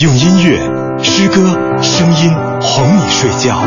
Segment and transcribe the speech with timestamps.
[0.00, 0.56] 用音乐、
[1.02, 1.34] 诗歌、
[1.82, 3.60] 声音哄你睡觉。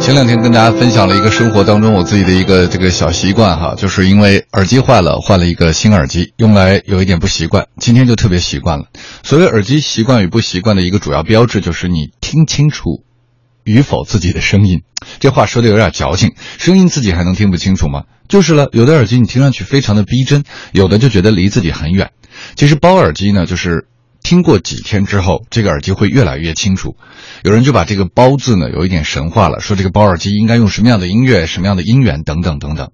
[0.00, 8.86] 前两天跟大家分享了一个生活当中我自己的一个这个小习惯哈，就是因为耳机坏了，换了一个新耳机，用来有一点不习惯，今天就特别习惯了。
[9.22, 13.02] 所谓耳机习惯与不习惯的一个主要标志，就是你听清楚
[13.66, 14.82] 与否自己的声音。
[15.18, 18.04] 这话说的有点矫情，声音自己还能听不清楚吗？
[18.28, 22.10] 就是了，有的耳机你听上去非常的逼真，有的就觉得离自己很远。
[22.54, 23.86] 其实包耳机呢，就是
[24.22, 26.96] 听过几天之后，这个耳机会越来越清楚。
[27.44, 32.90] 有人就把这个“包”字呢，有一点神化了，说这个包耳机应该用什么样的音乐、什么样的音源等等等等。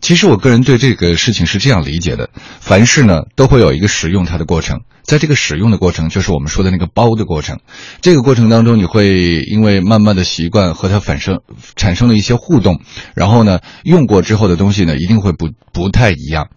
[0.00, 2.30] 其实我个人对这个事情是这样理解的：
[2.60, 7.60] 凡事呢都会有一个使用它的过程，在这个使用的过程，就是我们说的那个包的过程。
[8.02, 11.40] 这个过程当中，你会因为慢慢的习惯和它反生
[11.76, 12.82] 产生了一些互动，
[13.14, 16.50] 然后呢，用过之后的东西呢，一定会不不太一样。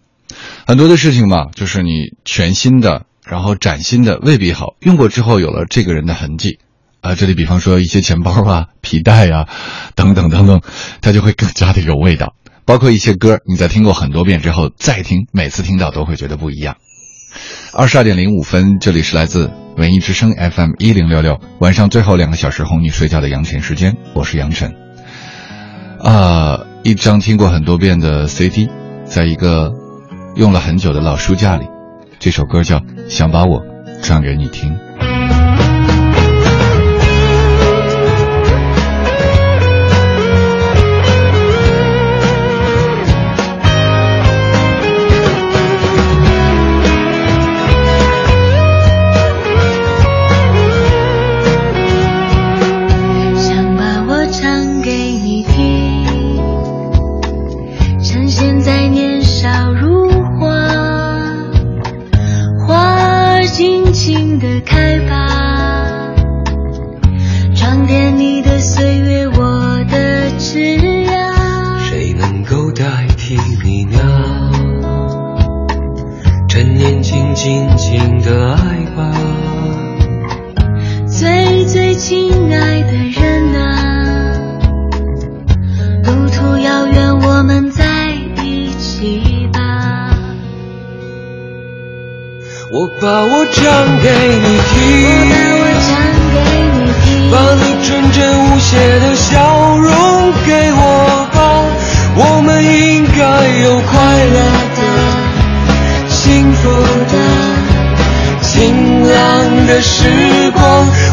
[0.66, 6.58] 很多的事情嘛，就是你全新的，然后崭新的未必好，用过之后有了这个人的痕迹，
[7.00, 9.48] 啊，这里比方说一些钱包啊、皮带啊，
[9.96, 10.60] 等等等等，
[11.00, 12.34] 它就会更加的有味道。
[12.66, 16.76] 包括一些歌，你在听过很多遍之后再听，每次听到都会觉得不一样。
[17.72, 24.74] 二十二点零五分，这里是来自文艺之声 FM 一零六六，晚上最后两个小时哄你睡觉的杨晨时间，我是杨晨。
[26.00, 28.68] 啊，一张听过很多遍的 CD，
[29.04, 29.72] 在一个。
[30.34, 31.66] 用了很久的老书架里，
[32.18, 32.78] 这首歌叫
[33.10, 33.62] 《想把我
[34.02, 34.72] 唱给你听》。
[94.02, 94.74] 给你听，
[97.30, 99.88] 把你纯真无邪的笑容
[100.44, 100.80] 给我
[101.32, 101.38] 吧，
[102.16, 103.20] 我们应该
[103.62, 103.92] 有快
[104.26, 104.36] 乐
[104.76, 104.80] 的、
[106.08, 106.60] 幸福
[107.12, 107.14] 的、
[108.42, 109.12] 晴朗
[109.68, 110.60] 的时光。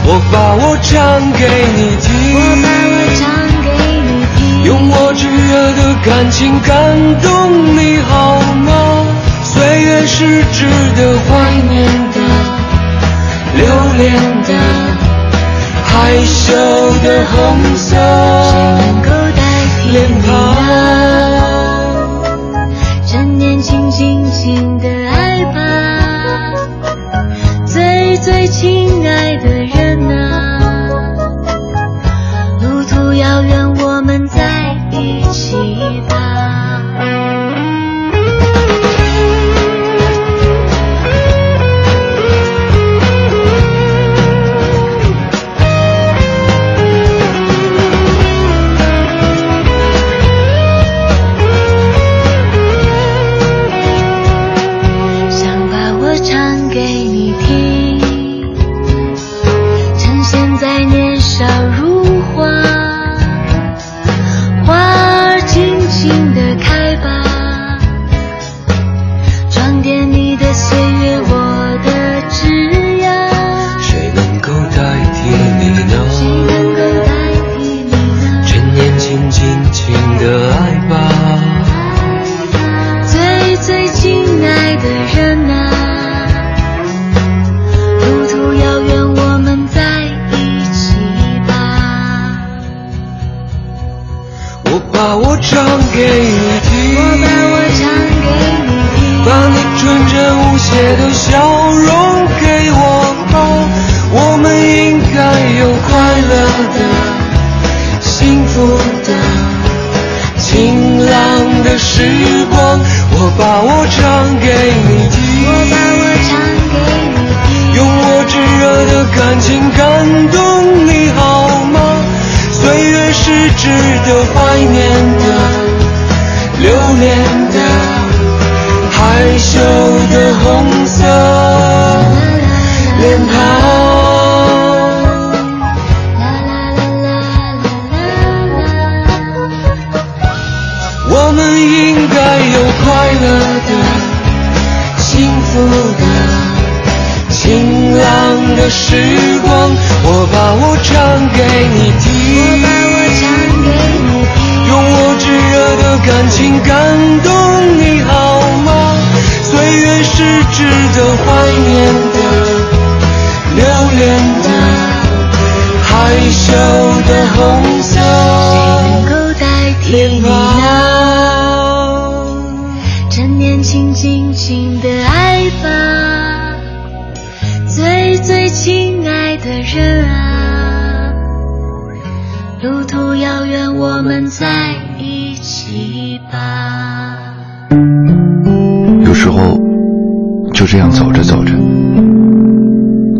[0.06, 0.92] 我把我唱
[1.34, 1.46] 给
[1.78, 3.22] 你听，我把我唱
[3.64, 3.68] 给
[4.02, 6.74] 你听，用我炙热的感情感
[7.22, 7.28] 动
[7.78, 7.80] 你
[8.10, 8.68] 好吗？
[9.44, 10.66] 岁月是值
[10.98, 11.30] 得怀
[11.70, 12.19] 念的。
[17.10, 17.96] 的红色。
[19.92, 20.39] 脸庞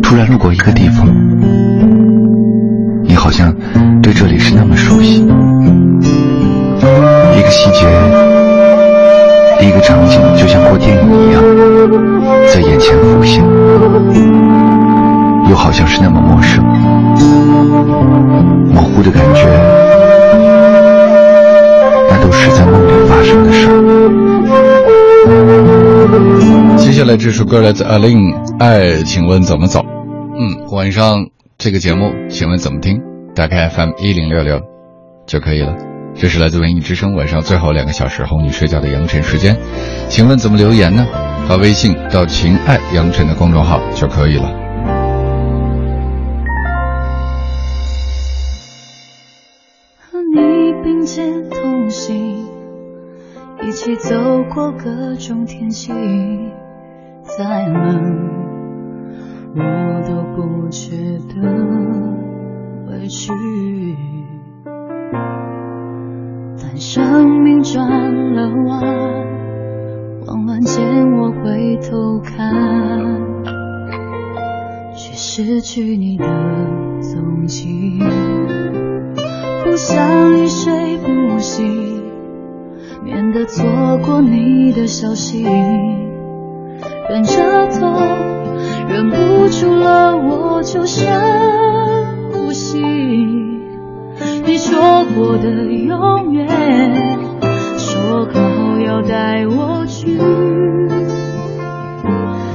[0.10, 1.06] 突然路过一个地方，
[3.04, 3.56] 你好像
[4.02, 5.26] 对这里是那么熟悉，一
[7.44, 7.86] 个细节。
[9.62, 11.44] 一个场景就像过电影一样，
[12.52, 13.46] 在眼前浮现，
[15.48, 16.64] 又好像是那么陌生，
[18.74, 19.46] 模糊的感觉，
[22.10, 23.68] 那都是在梦里发生的事。
[26.78, 28.18] 接下来这首歌来自阿令，
[28.58, 29.86] 《爱》，请问怎么走？
[30.42, 33.02] 嗯，晚上这个节目，请问怎么听？
[33.36, 34.62] 打开 FM 一零六六
[35.28, 35.76] 就可以了。
[36.16, 39.58] 这是来自文艺之声晚上最后两个小时哄你睡觉的杨晨时间，
[40.08, 41.06] 请问怎么留言呢？
[41.46, 44.48] 发微信到“情爱杨晨”的公众号就可以了。
[50.10, 52.48] 和你并肩同行，
[53.62, 54.16] 一起走
[54.54, 55.92] 过各种天气，
[57.24, 58.30] 再冷
[59.56, 59.62] 我
[60.08, 60.96] 都不觉
[61.28, 61.36] 得
[62.88, 63.34] 委屈。
[66.62, 67.86] 但生命转
[68.34, 68.82] 了弯，
[70.26, 72.54] 慌乱间我回头看，
[74.96, 76.26] 却失去你的
[77.02, 78.00] 踪迹。
[79.66, 82.02] 不想一睡不醒，
[83.04, 83.66] 免得错
[84.06, 85.44] 过你的消息。
[87.10, 88.00] 忍着痛，
[88.90, 91.08] 忍不住了，我就深
[92.34, 92.82] 呼吸。
[94.44, 96.48] 你说过的永远，
[97.78, 100.20] 说好要带我去。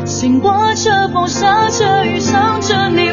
[0.05, 3.04] 心刮着风，下着雨，想着你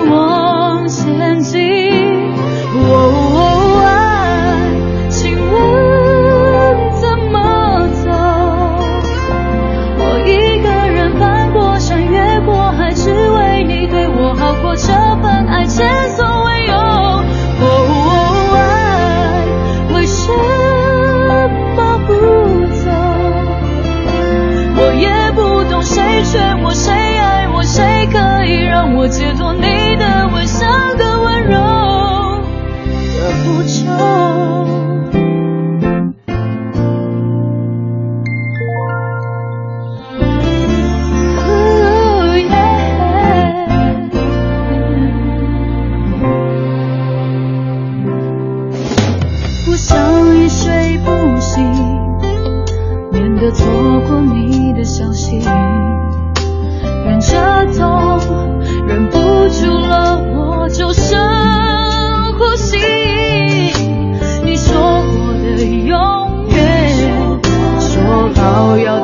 [54.19, 55.39] 你的消息
[57.05, 59.17] 忍着痛忍不
[59.49, 61.17] 住了我就深
[62.37, 62.77] 呼吸。
[64.43, 67.39] 你说过的永远
[67.79, 69.00] 说好要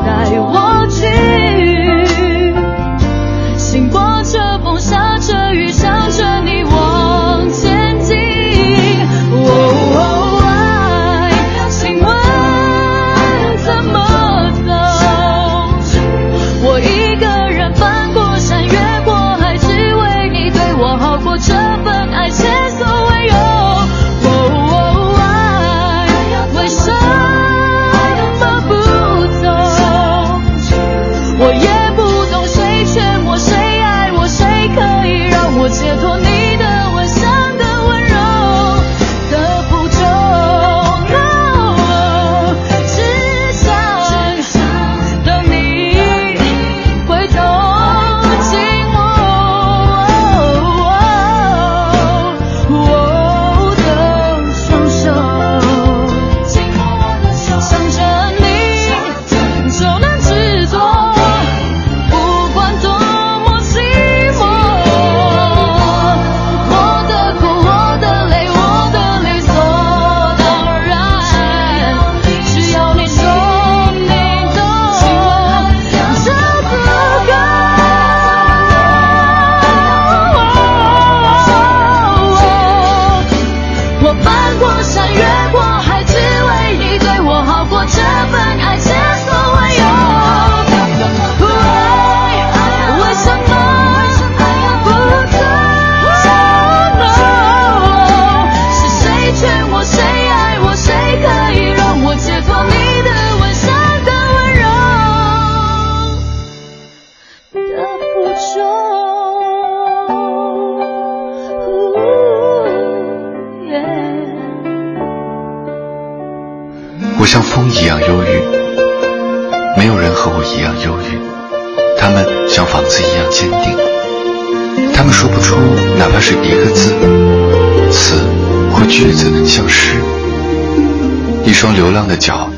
[132.08, 132.50] 的脚，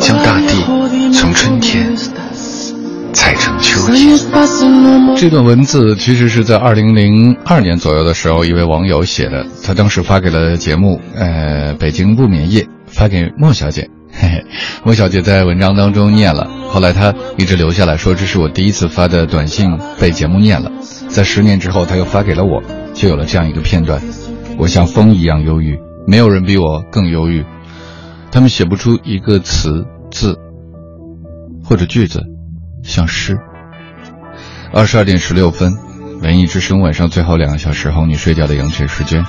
[0.00, 1.94] 将大地从春天
[3.12, 4.16] 踩成秋天。
[5.16, 9.44] 这段文字其实是在二零零二年左右的时候，一位网友写的。
[9.64, 13.90] 他当时发给了节目，呃，北京不眠夜，发给莫小姐。
[14.12, 14.44] 嘿嘿，
[14.84, 20.70] 莫小姐在文章当中念了，后来她一直留下来说，这是我第一次发的短信被节目念了。
[21.08, 22.62] 在十年之后，她又发给了我，
[22.94, 24.00] 就有了这样一个片段。
[24.56, 27.44] 我像风一样忧郁，没有人比我更忧郁。
[28.36, 30.38] 他们写不出一个词字
[31.64, 32.22] 或者句子，
[32.84, 33.38] 像诗。
[34.74, 35.72] 二十二点十六分，
[36.20, 39.24] 文艺之声晚上最后两个小时哄你睡觉的羊群时间。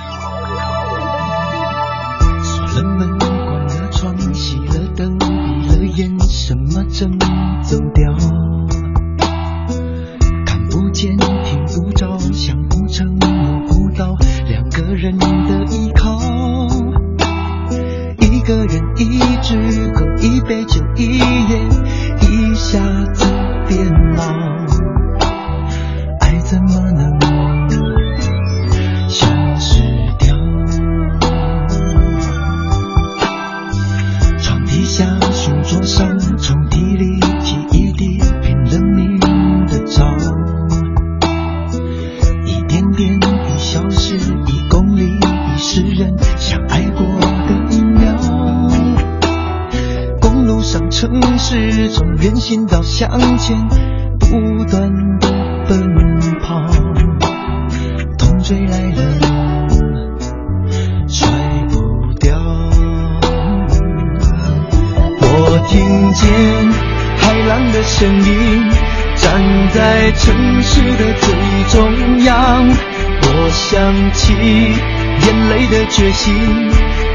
[75.98, 76.32] 决心，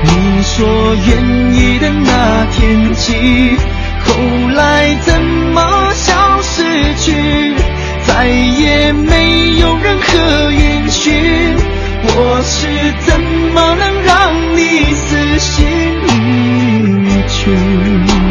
[0.03, 3.55] 你说愿意的那天起，
[4.03, 4.13] 后
[4.53, 5.21] 来怎
[5.53, 7.55] 么消失去？
[8.05, 11.55] 再也没有任何音讯。
[12.05, 12.67] 我是
[13.05, 13.17] 怎
[13.53, 15.65] 么能让你死心
[16.05, 18.22] 离去？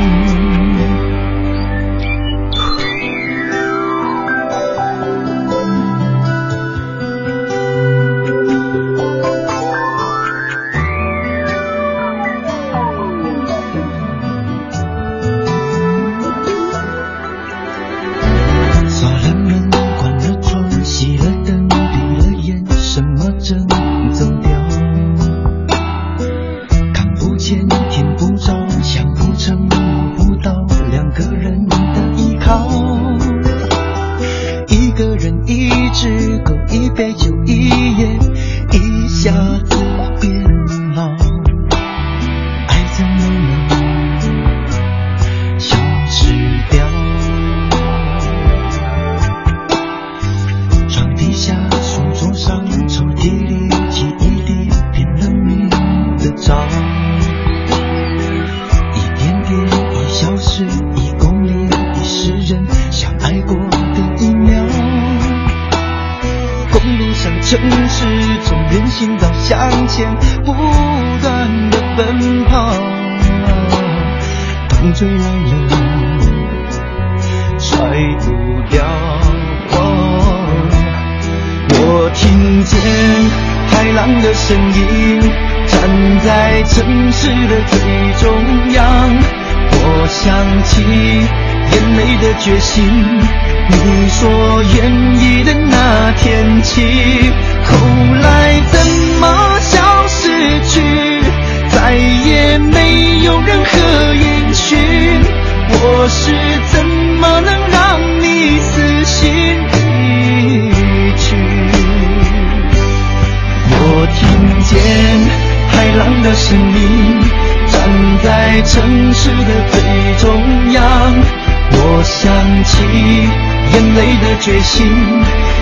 [122.85, 124.87] 眼泪的决心，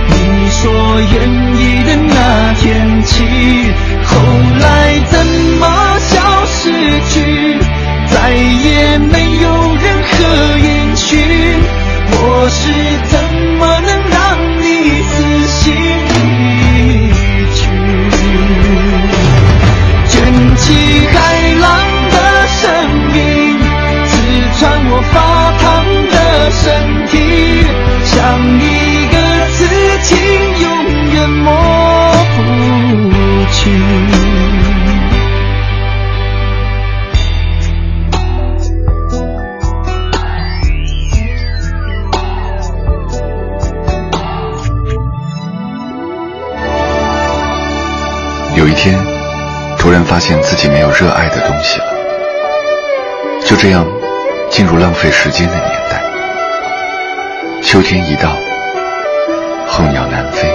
[0.08, 0.14] 你
[0.50, 1.12] 说愿
[1.56, 3.24] 意的那天起，
[4.04, 4.10] 后
[4.60, 5.26] 来怎
[5.58, 6.70] 么消失
[7.10, 7.58] 去？
[8.06, 8.89] 再也
[30.02, 30.18] 情
[30.60, 31.52] 永远抹
[32.36, 32.40] 不
[33.52, 33.70] 去。
[48.56, 48.98] 有一天，
[49.78, 51.84] 突然发现自己没有热爱的东西了，
[53.44, 53.86] 就这样
[54.50, 56.09] 进入浪费时间的年代。
[57.70, 58.36] 秋天一到，
[59.68, 60.52] 候鸟南飞，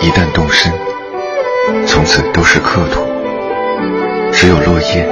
[0.00, 0.72] 一旦动身，
[1.86, 3.06] 从此都是客土，
[4.32, 5.06] 只有落叶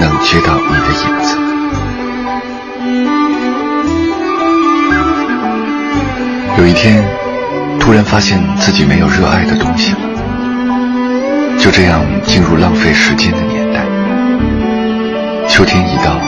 [0.00, 1.36] 能接到你的影子。
[6.56, 7.04] 有一天，
[7.78, 9.98] 突然发现自己没有热爱的东西了。
[11.58, 13.84] 就这样进入浪费时间的年代。
[15.46, 16.18] 秋天一到，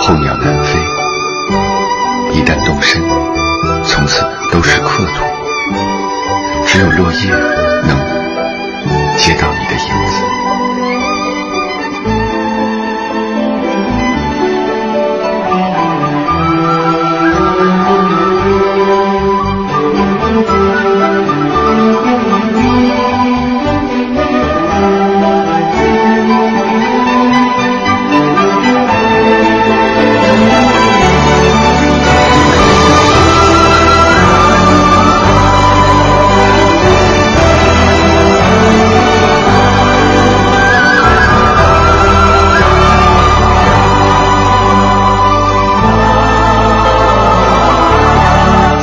[0.00, 0.78] 候鸟南飞，
[2.64, 3.02] 动身，
[3.84, 5.24] 从此都是客途，
[6.66, 7.30] 只有落叶
[7.86, 7.98] 能
[9.16, 10.41] 接到你的影子。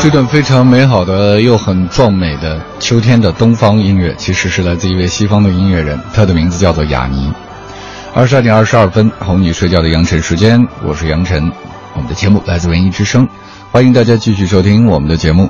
[0.02, 7.30] 这段非常美好的又很壮美的秋天的东方音乐，其实是来自一位西方的音乐人，他的名字叫做雅尼。
[8.14, 11.52] 二十二点二十二分，哄你睡觉的杨晨时间，我是杨晨。
[11.96, 13.28] 我们的节目来自文艺之声，
[13.72, 15.50] 欢迎大家继续收听我们的节目。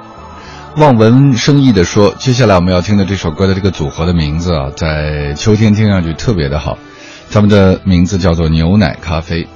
[0.77, 6.75] 望文生义的说，接下来我们要听的这首歌的这个组合的名字啊，在秋天听上去特别的好，
[7.31, 9.47] 他们的名字叫做牛奶咖啡。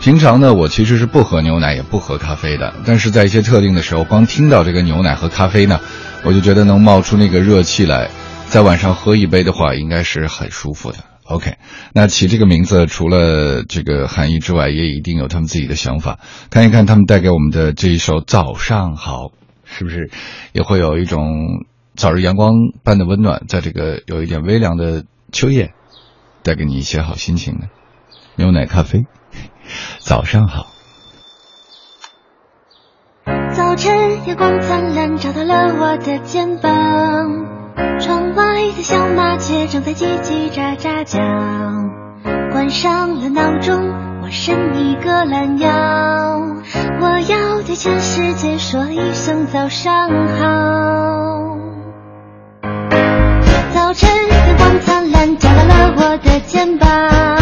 [0.00, 5.78] 平常呢，我其实是不喝牛奶也不喝咖啡的，但是在一些特定的时候，光听到这个牛奶和咖啡呢，
[6.24, 8.10] 我就觉得能冒出那个热气来，
[8.48, 10.96] 在晚上喝一杯的话，应该是很舒服的。
[11.24, 11.56] OK，
[11.92, 16.18] 那起这个名字除了这个含义之外，也一定有他们自己的想法。
[16.48, 19.26] 看一看他们带给我们的这一首《早上好》，
[19.64, 20.10] 是不是
[20.52, 25.74] 也会有一种早日阳光般的温暖，在这个有一点微凉的秋夜，
[26.42, 27.66] 带给你一些好心情呢？
[28.36, 29.04] 牛奶咖啡。
[29.98, 30.66] 早上好。
[33.52, 36.70] 早晨阳光灿烂，照到了我的肩膀。
[37.98, 41.20] 窗外的小麻雀正在叽叽喳喳叫。
[42.50, 43.78] 关上了闹钟，
[44.22, 45.70] 我伸一个懒腰。
[47.00, 51.56] 我要对全世界说一声早上好。
[53.72, 57.39] 早晨阳光灿烂，照到了我的肩膀。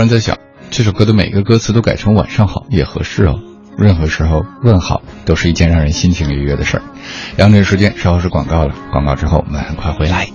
[0.00, 0.38] 然在想，
[0.70, 3.38] 这首歌的每个歌词都改成晚上好也合适哦。
[3.76, 6.82] 任何时候问好都是一件让人心情愉悦的事儿。
[7.36, 10.26] 两点时间稍后是广告了，广告之后我们很快回来。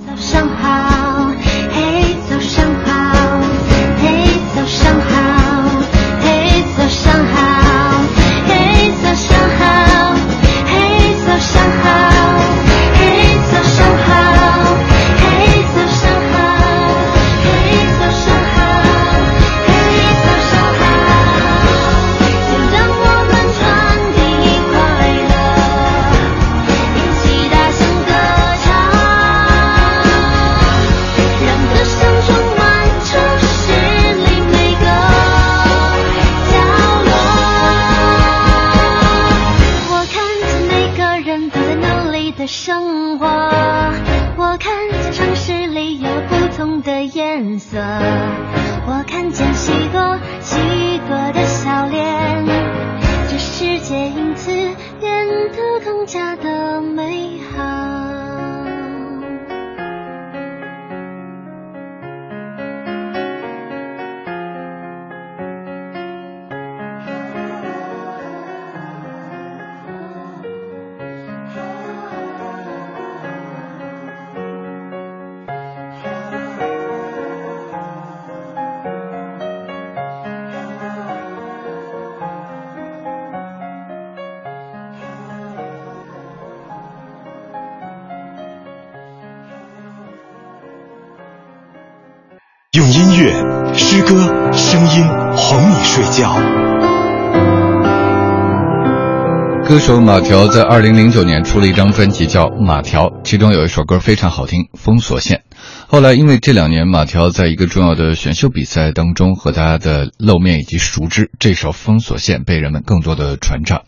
[99.76, 105.44] 歌手马条在二零零九年出了一张专辑叫《马条》，其中有一首歌非常好听，《封锁线》。
[105.88, 113.82] 后来因为这两年马条在一个重要的选秀比赛当中和大家的露面以及熟知，这首《封锁线》被人们更多的传唱。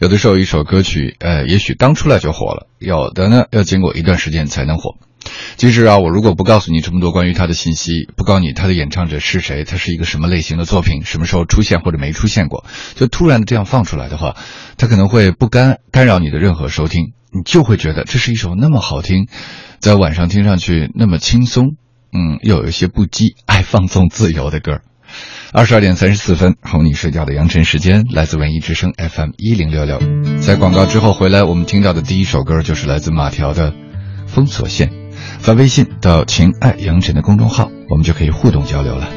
[0.00, 4.94] 有的时候一首歌曲，呃，也许刚出来就火了，有的呢要经过一段时间才能火。
[5.56, 14.36] 其实啊，我如果不告诉你这么多关于他的信息，不告诉你他的演唱者是谁，他是一个什么类型的作品，什么时候出现或者没出现过，就突然的这样放出来的话，
[14.76, 19.28] 他可能会不干干扰你的任何收听，你就会觉得这是一首那么好听，
[19.78, 21.76] 在晚上听上去那么轻松，
[22.12, 24.80] 嗯，又有一些不羁、爱放纵自由的歌。
[25.52, 30.00] 二十二点三十四分，哄你睡觉的扬晨时间，来自文艺之声 FM 一零六六。
[30.40, 33.70] 在广告之后回来，我们听到的第一首歌就是来自马条的
[34.26, 34.88] 《封锁线》。
[35.40, 39.08] 发微信到“情爱杨晨”的公众号，我们就可以互动交流了。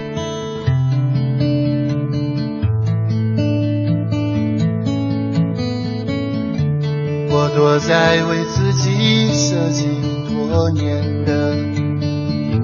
[7.30, 9.88] 我躲在为自己设计
[10.28, 12.02] 多年的阴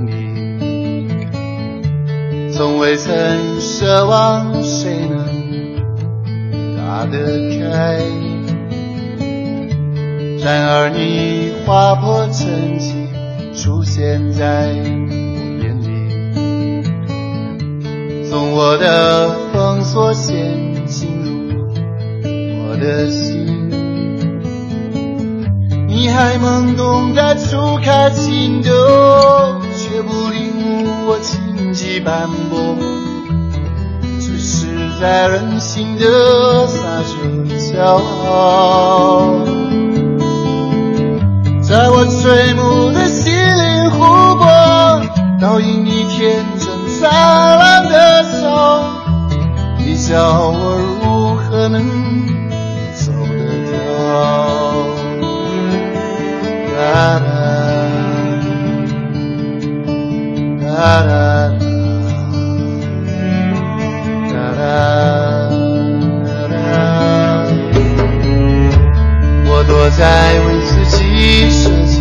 [0.07, 1.29] 影，
[2.51, 5.25] 从未曾奢望谁能
[6.77, 7.99] 打得开。
[10.43, 13.02] 然而你划破曾经，
[13.55, 14.73] 出现在我
[15.61, 15.87] 眼里，
[18.29, 21.71] 从我的封锁线进入
[22.67, 23.69] 我的心。
[25.87, 28.69] 你还懵懂的初开情窦，
[29.77, 30.51] 却不领
[30.83, 32.75] 悟我情急斑驳，
[34.19, 34.65] 只是
[34.99, 37.13] 在任性的撒着
[37.57, 37.81] 骄
[38.27, 39.29] 傲。
[41.61, 43.32] 在我垂暮的心
[44.03, 44.43] 湖泊，
[45.39, 46.67] 倒映你天真
[46.99, 47.09] 灿
[47.57, 48.41] 烂的笑。
[49.77, 51.81] 你叫我如何能
[52.93, 53.39] 走得
[53.69, 53.73] 掉？
[56.75, 56.79] 哒
[57.19, 57.25] 哒
[60.59, 61.05] 哒哒
[64.51, 64.61] 哒
[66.25, 66.51] 哒哒。
[69.45, 70.01] 我躲在
[70.41, 70.97] 为自己
[71.49, 71.95] 设计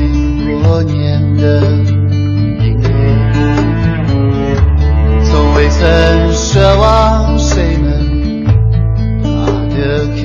[0.63, 1.43] 多年的
[5.83, 8.45] 很奢望谁能
[9.21, 9.29] 打
[9.75, 10.23] 得开。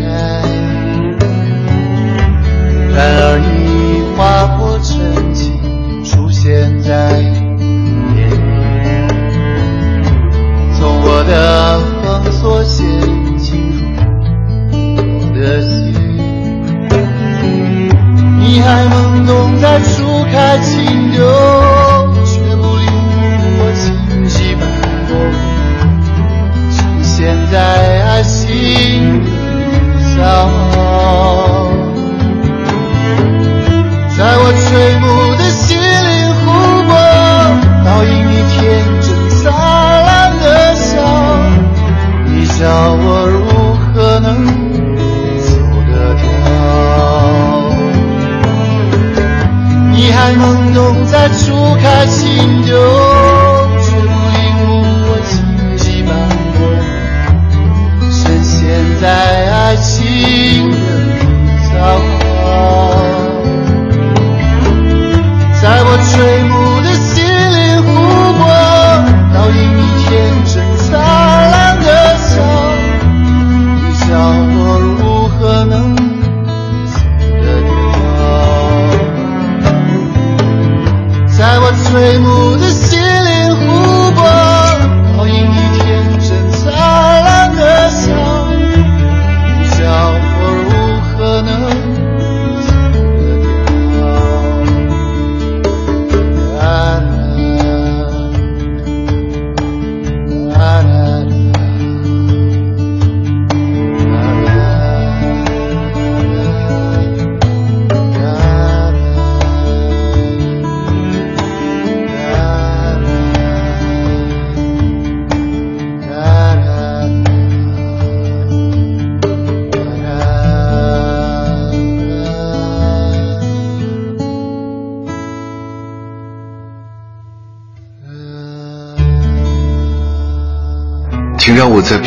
[2.93, 4.93] 然而你划破沉
[5.33, 5.49] 寂，
[6.07, 7.33] 出现在眼
[8.15, 8.17] 里，
[10.77, 11.33] 从我的
[12.03, 12.85] 封锁线
[13.37, 13.79] 进入
[14.93, 15.73] 我的心。
[18.39, 20.59] 你还懵懂在初开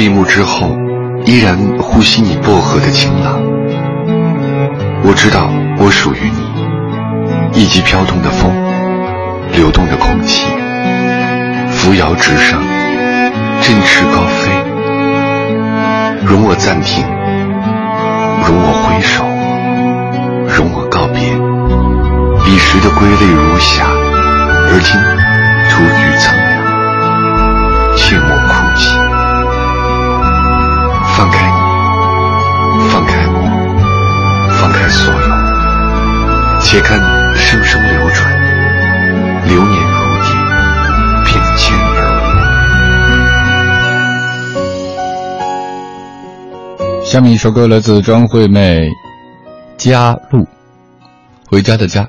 [0.00, 0.78] 闭幕之后，
[1.26, 3.38] 依然呼吸你薄荷的晴朗。
[5.04, 6.30] 我知道我属于
[7.52, 8.50] 你，一季飘动的风，
[9.52, 10.46] 流动的空气，
[11.68, 12.62] 扶摇直上，
[13.60, 14.50] 振翅高飞。
[16.24, 17.04] 容我暂停，
[18.46, 19.22] 容我回首，
[20.56, 21.20] 容我告别。
[22.42, 24.98] 彼时的归类如霞，而今
[25.68, 26.34] 突遇苍
[31.20, 31.36] 放开。
[32.78, 33.12] 你，放开。
[33.28, 33.36] 我，
[34.58, 35.18] 放开所有，
[36.62, 36.98] 且看
[37.36, 38.24] 生生流转，
[39.46, 40.32] 流年如蝶，
[41.26, 42.00] 变迁而
[47.04, 48.88] 下面一首歌来自张惠妹，
[49.76, 50.38] 《家路》，
[51.50, 52.08] 回家的家，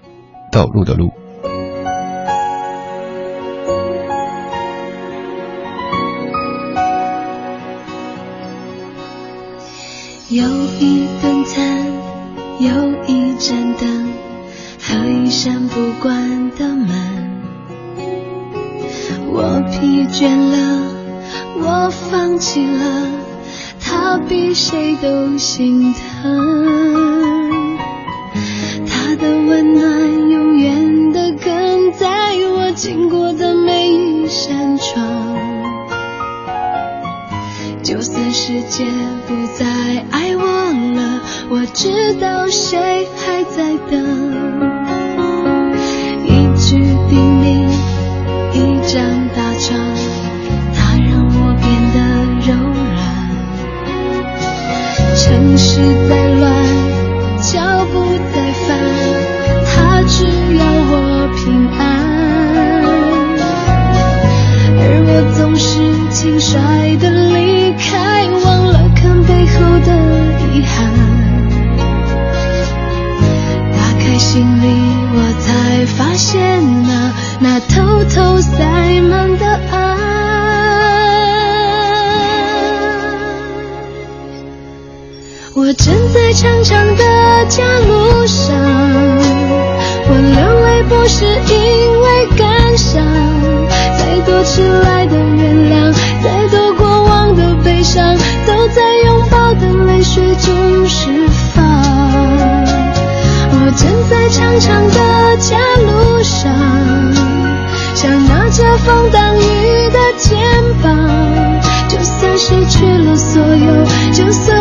[0.54, 1.12] 道路的路。
[86.34, 87.04] 长长的
[87.50, 88.56] 家路上，
[90.08, 93.04] 我流泪不是因为感伤，
[93.98, 98.18] 再多迟来的原谅，再多过往的悲伤，
[98.48, 101.66] 都在拥抱的泪水中释放。
[103.54, 106.50] 我站在长长的家路上，
[107.94, 110.40] 想拿着风挡雨的肩
[110.82, 110.98] 膀，
[111.90, 114.61] 就算失去了所有，就算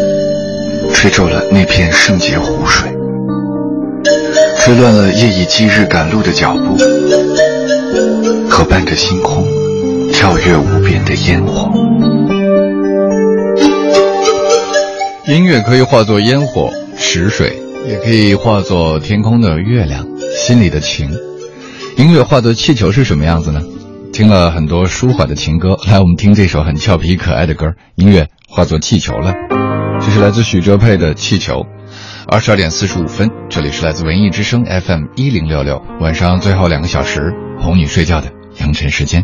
[1.01, 2.87] 吹皱了那片圣洁湖水，
[4.59, 6.77] 吹乱了夜以继日赶路的脚步，
[8.47, 9.43] 和伴着星空
[10.13, 11.71] 跳跃无边的烟火。
[15.25, 20.05] 音乐可以化作烟火、池水，也可以化作天空的月亮、
[20.37, 21.09] 心里的情。
[21.97, 23.63] 音乐化作气球是什么样子呢？
[24.13, 27.73] 听了很多舒缓的情歌，来，我们听这首很俏皮可爱的歌。
[27.95, 29.33] 音乐化作气球了，
[30.03, 31.59] 这是来自许哲佩的《气球》。
[32.27, 39.23] 二十二点四十五分，这里是来自文艺之声 FM 一零六六，晚上最后两个小时哄你睡觉的凌晨时间。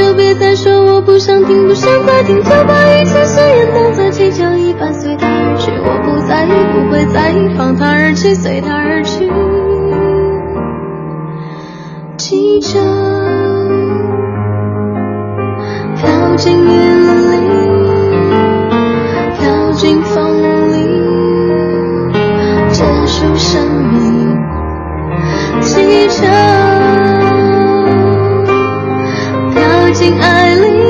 [0.00, 5.70] 就别再说，我不想听，不想再听，就把一切誓言当作气球一般随它而去。
[5.84, 9.30] 我不在意，不会在意，放它而去，随它而去。
[12.16, 12.80] 气球。
[15.96, 16.70] 飘进云
[17.30, 17.36] 里，
[19.38, 20.78] 飘进风里，
[22.70, 23.60] 结束生
[23.92, 24.34] 命。
[25.60, 26.24] 气球
[30.00, 30.89] 飘进爱里，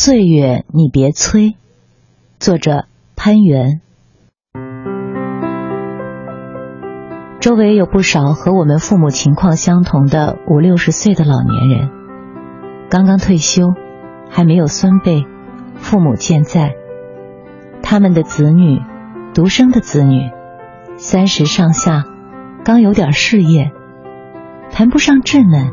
[0.00, 1.56] 岁月，你别催。
[2.38, 2.84] 作者
[3.16, 3.80] 潘源。
[7.40, 11.90] 周围有不少和我们父母情况相同的五六十岁的老年人，
[12.88, 13.74] 刚刚退休，
[14.30, 15.26] 还没有孙辈，
[15.74, 16.76] 父母健在。
[17.82, 18.80] 他们的子女，
[19.34, 20.30] 独生的子女，
[20.96, 22.04] 三十上下，
[22.64, 23.72] 刚有点事业，
[24.70, 25.72] 谈不上稚嫩，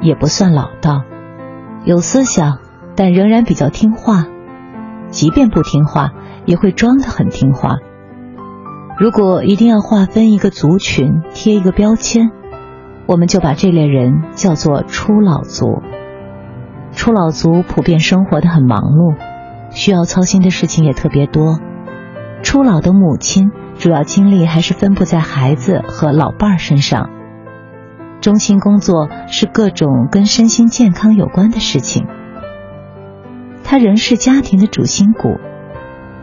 [0.00, 1.02] 也不算老道，
[1.84, 2.60] 有思想。
[2.98, 4.26] 但仍然比较听话，
[5.08, 6.10] 即便不听话，
[6.46, 7.76] 也会装得很听话。
[8.98, 12.32] 如果一定要划分一个族群，贴一个标签，
[13.06, 15.80] 我们就把这类人叫做初老族。
[16.90, 19.14] 初老族普遍生活的很忙碌，
[19.70, 21.60] 需要操心的事情也特别多。
[22.42, 27.10] 初老的母亲主要精力还是分布在孩子和老伴儿身上，
[28.20, 32.08] 中心工作是各种跟身心健康有关的事情。
[33.70, 35.36] 他仍是家庭的主心骨，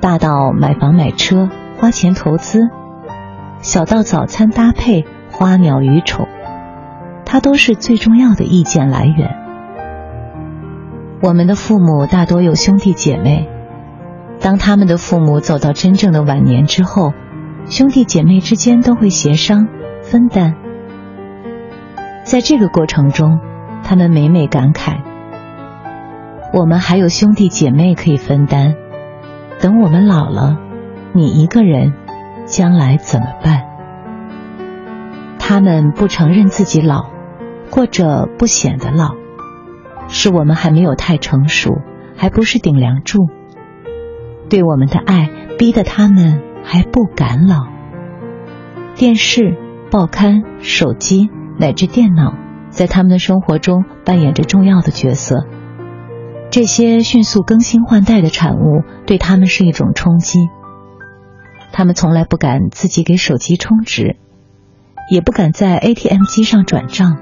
[0.02, 2.70] 大到买房买车花钱投资，
[3.60, 6.28] 小到早餐搭配花鸟鱼虫，
[7.24, 9.36] 他都是最重要的意见来源。
[11.22, 13.48] 我们的父母大多有兄弟姐妹，
[14.40, 17.14] 当他们的父母走到真正的晚年之后，
[17.68, 19.68] 兄弟姐妹之间都会协商
[20.02, 20.56] 分担。
[22.24, 23.40] 在这个过程中，
[23.84, 25.14] 他们每每感慨。
[26.58, 28.76] 我们还有兄弟姐妹可以分担，
[29.60, 30.58] 等我们老了，
[31.12, 31.92] 你一个人，
[32.46, 33.66] 将来怎么办？
[35.38, 37.08] 他们不承认自己老，
[37.70, 39.16] 或者不显得老，
[40.08, 41.82] 是我们还没有太成熟，
[42.16, 43.28] 还不是顶梁柱。
[44.48, 47.68] 对我们的爱，逼得他们还不敢老。
[48.96, 49.58] 电视、
[49.92, 51.30] 报刊、手机
[51.60, 52.34] 乃至电脑，
[52.70, 55.46] 在他们的生活中扮演着重要的角色。
[56.56, 60.40] 这些迅速更新换代的产物对他们是一种冲击。
[61.74, 64.16] 他们从来不敢自己给手机充值，
[65.12, 67.18] 也不敢在 ATM 机上转账，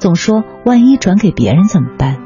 [0.00, 2.18] 总说万一转给别人怎么办？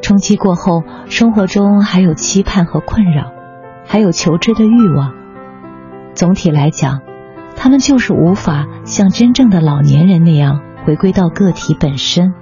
[0.00, 3.32] 冲击过后，生活中还有期盼和困扰，
[3.84, 5.12] 还有求知的欲望。
[6.14, 7.00] 总体来讲，
[7.56, 12.32] 他们就是无法像真正的老年人那样回归到个体本身。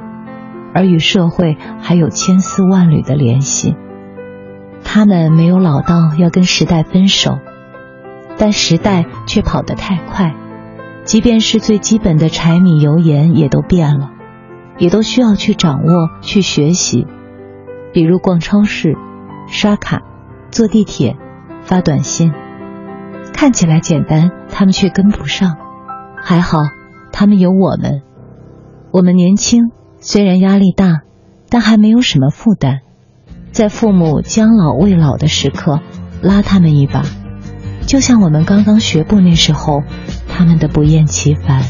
[0.77, 3.75] 而与社会还有千丝万缕的联系，
[4.85, 7.39] 他们没有老到要跟时代分手，
[8.37, 10.35] 但时代却跑得太快，
[11.05, 14.11] 即便是最基本的柴米油盐也都变了，
[14.77, 17.07] 也都需要去掌握、去学习。
[17.95, 18.99] 比如逛超市、
[19.49, 20.03] 刷卡、
[20.51, 21.17] 坐地铁、
[21.63, 22.35] 发短信，
[23.33, 25.57] 看起来简单，他们却跟不上。
[26.23, 26.59] 还好，
[27.13, 28.03] 他们有我们。
[28.93, 29.71] 我们年轻，
[30.01, 31.03] 虽然压力大，
[31.49, 32.81] 但还没有什么负担。
[33.53, 35.81] 在父母将老未老的时刻，
[36.21, 37.05] 拉他们一把，
[37.87, 39.83] 就像我们刚刚学步那时候，
[40.29, 41.65] 他们的不厌其烦。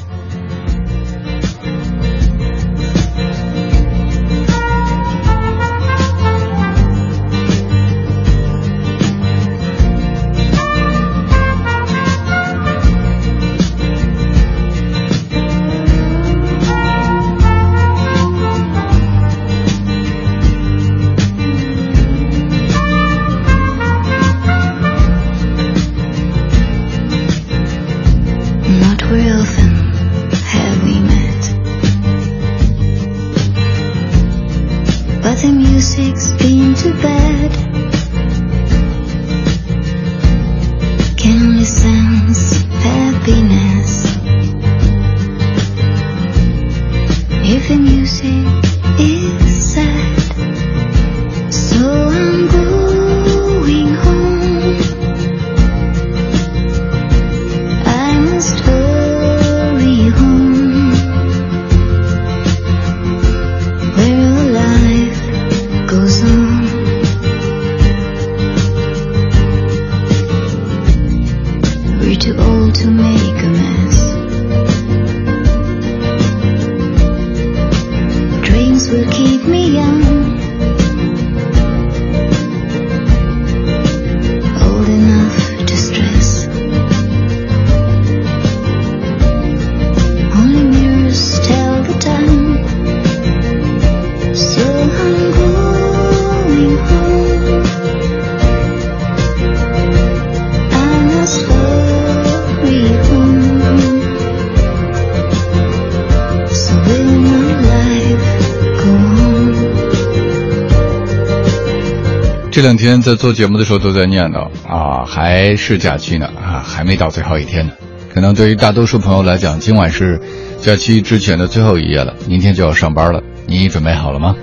[112.86, 117.72] 天在做节目的时候都在念叨啊，还是假期呢啊，还没到最后一天呢。
[118.14, 120.20] 可能对于大多数朋友来讲，今晚是
[120.60, 123.20] 假期之前的最后一夜了，明天就要上班了。
[123.46, 124.36] 你准备好了吗？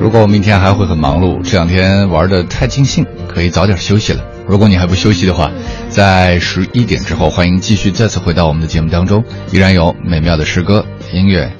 [0.00, 4.20] 如果我明天还会很忙碌，这两天玩的太尽兴，可以早点休息了。
[4.46, 5.50] 如果你还不休息的话，
[5.88, 11.50] 在十一点之后，欢迎继续再次回到我们的节目当中，依然有美妙的诗歌、音乐，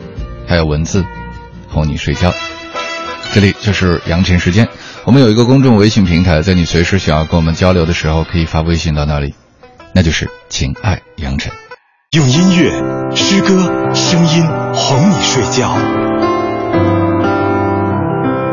[0.46, 1.04] 还有文字
[1.68, 2.34] 哄你睡觉。
[3.34, 4.68] 这里就是杨晨时间，
[5.04, 9.34] 我们有一个公众微信平台，在你随时想要跟我们交流的时候，可以发微信到那里，
[9.92, 11.52] 那就是情爱杨晨。
[12.12, 12.70] 用音乐、
[13.12, 15.76] 诗歌、声音哄你睡觉。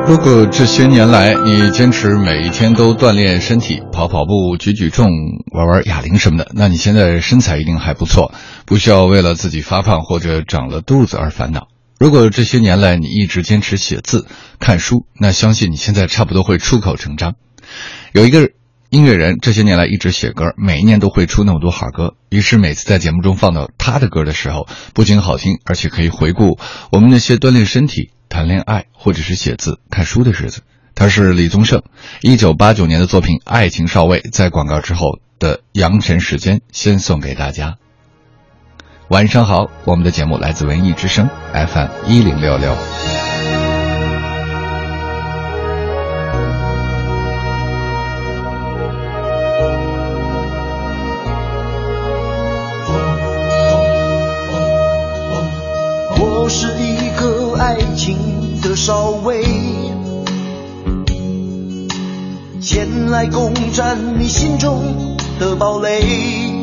[0.07, 5.09] 如果这些年来你坚持每一天都锻炼身体，跑跑步、举举重、
[5.53, 8.33] 玩玩哑铃什么的，那你现在身材一定还不错，
[8.65, 11.67] 不需要为了自己发胖或者长了肚子而烦恼。
[12.01, 14.25] 如果这些年来你一直坚持写字、
[14.59, 17.35] 看书，那相信你现在差不多会出口成章。
[18.11, 18.49] 有一个
[18.89, 26.57] 音乐人这些年来一直写歌，每一年都会出那么多好歌，于是每次在节目中放到他的歌的时候，不仅好听，而且可以回顾
[26.91, 30.63] 我们那些锻炼身体、谈恋爱或者是写字、看书的日子。
[30.95, 31.83] 他是李宗盛，
[32.21, 37.77] 一九八九年的作品《爱情少尉》在广告之后的扬尘时间，先送给大家。
[39.11, 42.73] 晚上好，我们的节目来自文艺之声 FM 一零六六。
[56.17, 58.17] 我是一个爱情
[58.61, 59.43] 的少尉，
[62.61, 66.60] 前来攻占你心中的堡垒。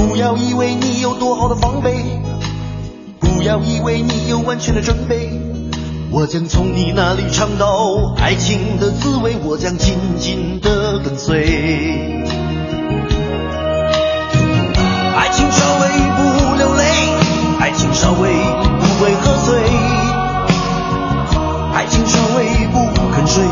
[0.00, 1.92] 不要以为你有多好的防备，
[3.20, 5.30] 不要以为你有完全的准备。
[6.10, 12.24] 我将从你那里尝到爱情的滋味，我将紧紧的跟随。
[15.16, 15.86] 爱情稍微
[16.16, 16.22] 不
[16.56, 16.82] 流泪，
[17.60, 18.30] 爱情稍微
[18.80, 19.60] 不会喝醉，
[21.74, 22.78] 爱情稍微不
[23.12, 23.44] 肯睡，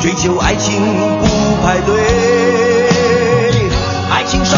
[0.00, 0.80] 追求爱情
[1.20, 1.26] 不
[1.62, 1.92] 排队。
[4.10, 4.56] 爱情稍，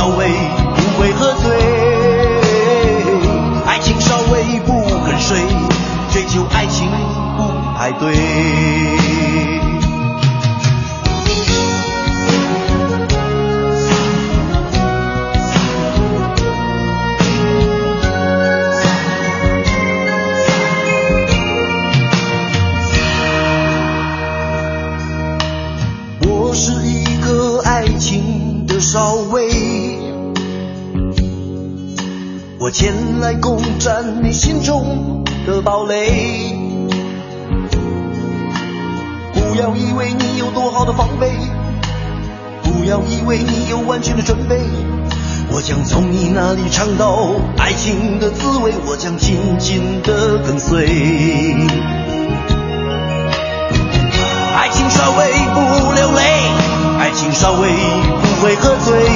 [0.00, 0.26] 稍微
[0.76, 1.52] 不会喝醉
[3.66, 4.72] 爱情稍微不
[5.04, 5.38] 肯睡
[6.10, 6.88] 追求爱情
[7.36, 7.42] 不
[7.76, 8.14] 排队。
[26.22, 29.49] 我是一个爱情的稍微
[32.62, 36.54] 我前来攻占你心中的堡垒。
[39.32, 41.32] 不要以为你有多好的防备，
[42.62, 44.60] 不要以为你有完全的准备。
[45.50, 50.84] 我将从你那里尝到爱情的滋味，我将紧紧的跟随。
[54.54, 56.20] 爱情稍微不流泪，
[56.98, 57.70] 爱情稍微
[58.20, 59.08] 不会喝醉，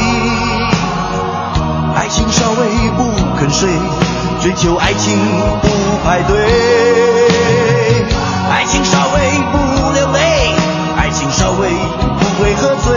[1.95, 2.67] 爱情稍微
[2.97, 3.69] 不肯睡，
[4.41, 5.19] 追求爱情
[5.61, 5.69] 不
[6.03, 6.35] 排队。
[8.51, 9.21] 爱情稍微
[9.53, 9.59] 不
[9.93, 10.55] 流泪，
[10.97, 12.97] 爱情稍微不会喝醉，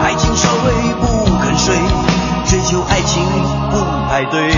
[0.00, 0.70] 爱情稍微
[1.00, 1.74] 不肯睡，
[2.48, 3.24] 追求爱情
[3.72, 4.52] 不排队。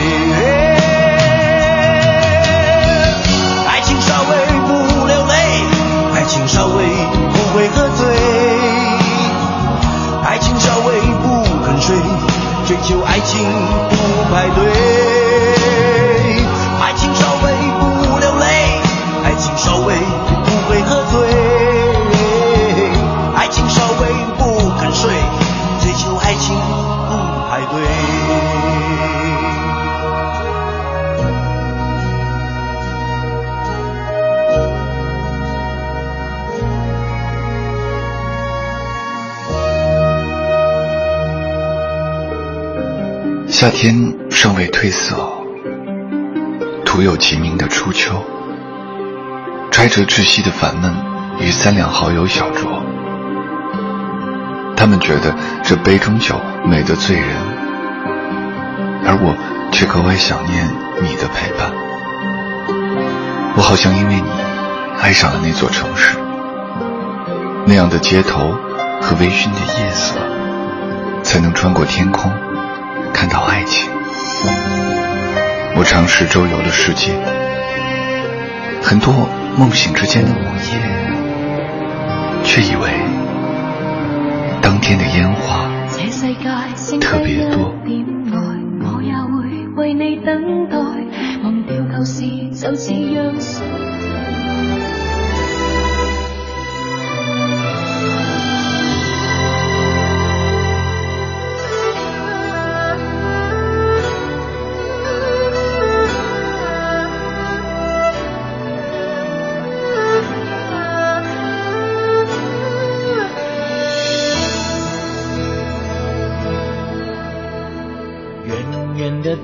[12.90, 13.40] 有爱情
[13.88, 15.19] 不排队。
[43.60, 45.14] 夏天尚未褪色，
[46.82, 48.24] 徒有其名的初秋。
[49.70, 50.90] 揣着窒息的烦闷，
[51.40, 52.80] 与三两好友小酌。
[54.74, 57.26] 他们觉得这杯中酒美得醉人，
[59.04, 59.36] 而我
[59.70, 60.66] 却格外想念
[61.02, 61.70] 你的陪伴。
[63.56, 64.30] 我好像因为你
[65.02, 66.16] 爱上了那座城市，
[67.66, 68.54] 那样的街头
[69.02, 70.16] 和微醺的夜色，
[71.22, 72.32] 才能穿过天空。
[73.12, 73.90] 看到爱情，
[75.76, 77.12] 我尝试周游了世界，
[78.82, 80.80] 很多梦醒之间的午夜，
[82.42, 82.90] 却以为
[84.62, 85.68] 当天的烟花
[87.00, 87.74] 特别多。
[88.82, 90.76] 我也會為你等待，
[91.42, 93.38] 忘掉舊事就似樣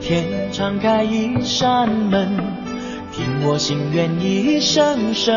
[0.00, 2.28] 天敞开一扇门，
[3.12, 5.34] 听我心愿一声声，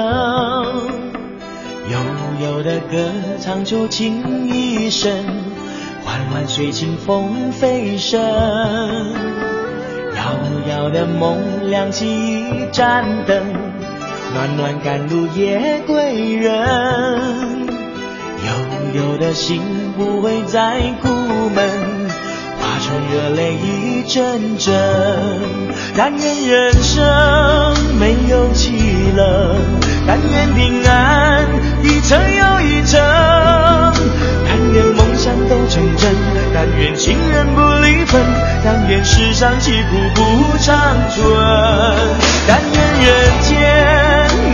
[1.90, 1.98] 悠
[2.42, 5.26] 悠的歌唱出情意深，
[6.04, 8.22] 缓缓随清风飞升，
[10.16, 10.36] 遥
[10.70, 13.42] 遥的梦亮起一盏灯，
[14.34, 16.60] 暖暖赶路夜归人，
[18.46, 19.62] 悠悠的心
[19.98, 21.10] 不会再苦
[21.56, 21.89] 闷。
[23.12, 24.74] 热泪一阵阵。
[25.98, 27.04] 但愿人生
[28.00, 28.72] 没有凄
[29.16, 29.56] 冷，
[30.08, 31.46] 但愿平安
[31.84, 33.02] 一程又一程，
[34.48, 36.16] 但愿梦想都成真，
[36.54, 38.22] 但愿情人不离分，
[38.64, 40.78] 但愿世上疾苦不长
[41.10, 41.26] 存，
[42.48, 43.10] 但愿人
[43.42, 43.50] 间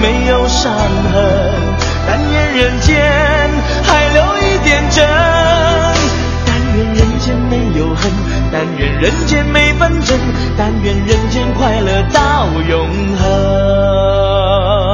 [0.01, 0.74] 没有伤
[1.14, 1.16] 痕，
[2.08, 2.95] 但愿人间
[3.84, 5.06] 还留一点真。
[6.47, 8.12] 但愿人间没有恨，
[8.52, 10.18] 但愿人间没纷争，
[10.58, 12.88] 但愿人间快乐到永
[13.18, 14.84] 恒。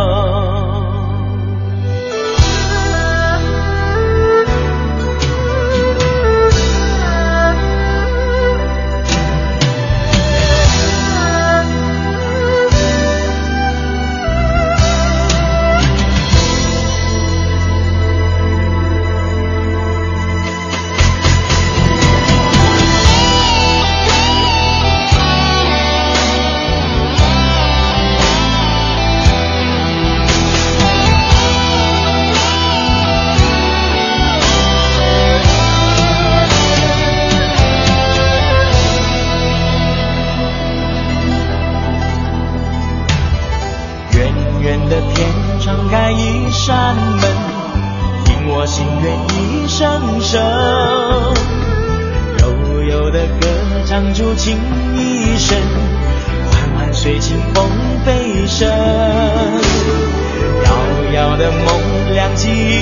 [62.44, 62.81] 梦亮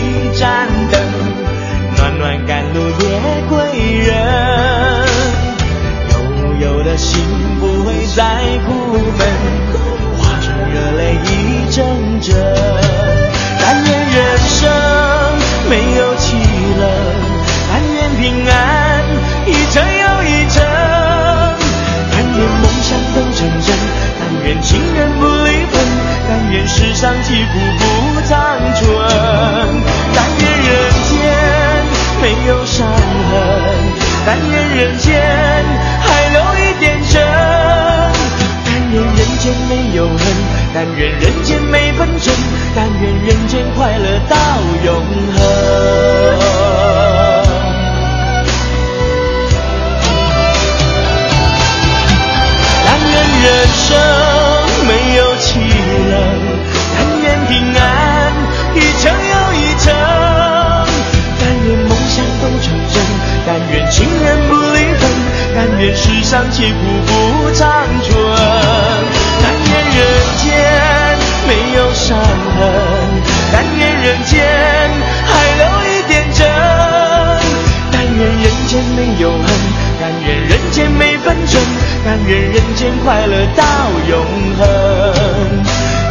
[82.06, 83.64] 但愿人间快乐到
[84.10, 84.26] 永
[84.58, 84.68] 恒。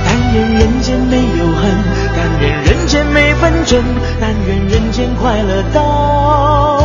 [0.05, 1.71] 但愿人间没有恨，
[2.17, 3.83] 但愿人间没纷争，
[4.21, 6.85] 但愿人间快乐到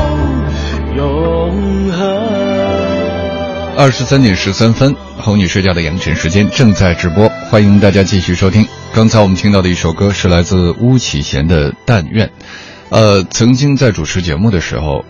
[0.96, 2.00] 永恒。
[3.76, 8.68] 二十三点十三分，哄你睡觉的杨晨时间正在直播，欢迎大家继续收听。
[8.94, 12.28] 刚才我们听到的一首歌是来自巫启贤的《但愿》。
[12.90, 15.04] 呃，曾经在主持节目的时候，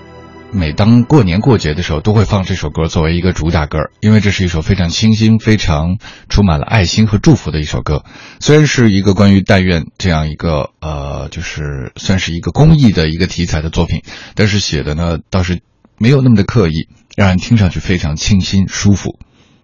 [0.53, 5.97] 每当过年过节的时候，都会放这首歌作为一个主打歌，因为这是一首非常清新、非常
[6.29, 8.05] 充满了爱心和祝福的一首歌。
[8.39, 14.03] 虽然是一个关于但愿这样一个呃，就是算是一个公益的一个题材的作品，
[14.35, 15.61] 但是写的呢倒是
[15.97, 19.17] 没有那么的刻意，让人听上去非常清新舒服。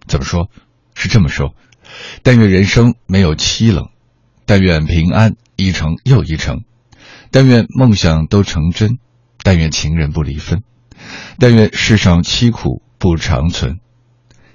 [0.08, 0.48] 怎么说？
[0.94, 1.54] 是这么说：
[2.24, 3.90] 但愿人生没有凄冷，
[4.44, 6.64] 但愿平安一程又一程，
[7.30, 8.98] 但愿梦想都成真，
[9.44, 10.62] 但愿情人不离分，
[11.38, 13.78] 但愿世上凄苦不长存，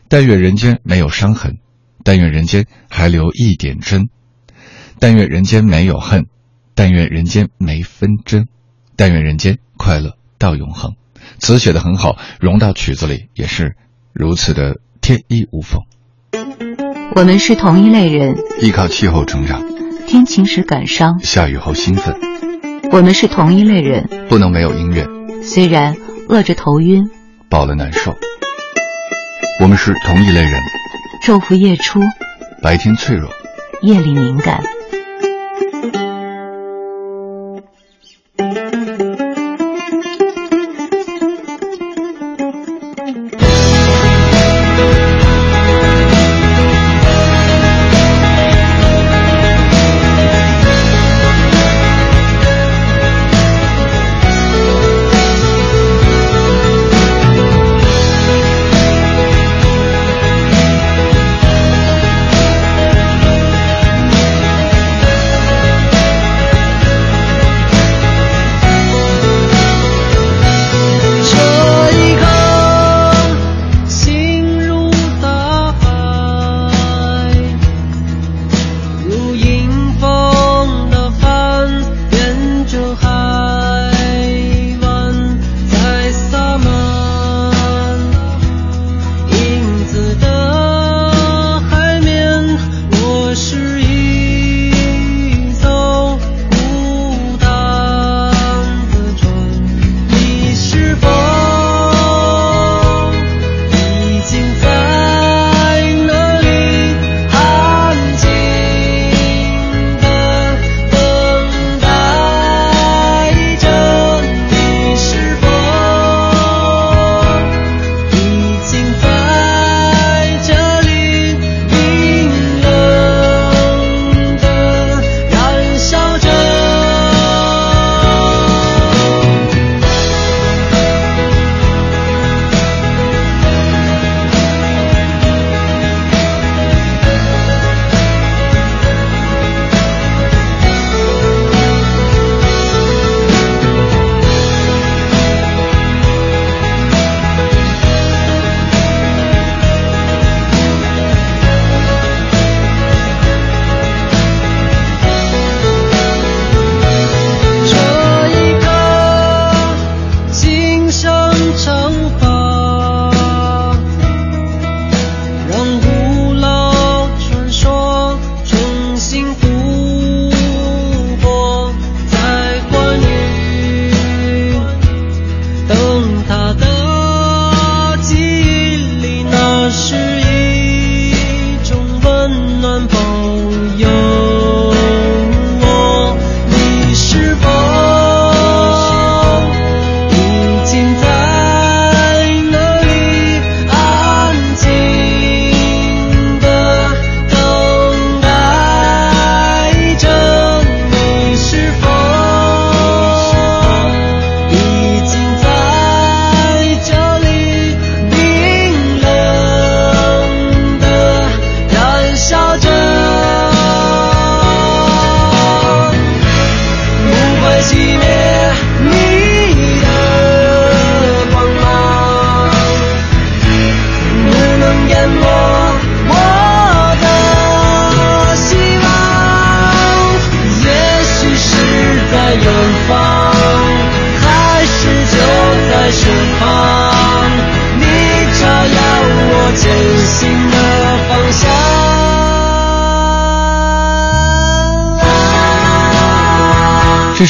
[0.07, 1.57] 但愿人间没有伤痕，
[2.03, 4.09] 但愿人间还留一点真，
[4.99, 6.25] 但愿人间没有恨，
[6.75, 8.47] 但愿人间没纷争，
[8.95, 10.93] 但愿人间快乐到永恒。
[11.39, 13.75] 词写的很好，融到曲子里也是
[14.13, 15.81] 如此的天衣无缝。
[17.15, 19.63] 我们是同一类人，依靠气候成长，
[20.05, 22.15] 天晴时感伤；下雨后兴奋。
[22.91, 25.07] 我们是同一类人，不能没有音乐，
[25.41, 25.95] 虽然
[26.27, 27.07] 饿着头晕，
[27.49, 28.15] 饱了难受。
[29.61, 30.59] 我们是同一类人，
[31.23, 31.99] 昼伏夜出，
[32.61, 33.29] 白天脆弱，
[33.81, 34.63] 夜里敏感。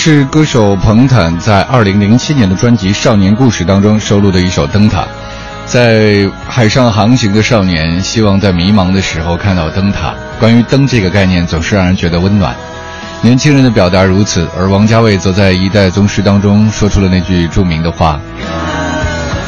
[0.06, 5.02] 是歌手彭坦在二零零七年的专辑《少年故事》当中收录的一首《灯塔》。
[5.66, 10.14] 在海上航行的少年，希望在迷茫的时候看到灯塔。
[10.40, 12.56] 关于灯这个概念，总是让人觉得温暖。
[13.24, 18.20] 年轻人的表达如此，而王家卫则在《一代宗师》当中说出了那句著名的话：“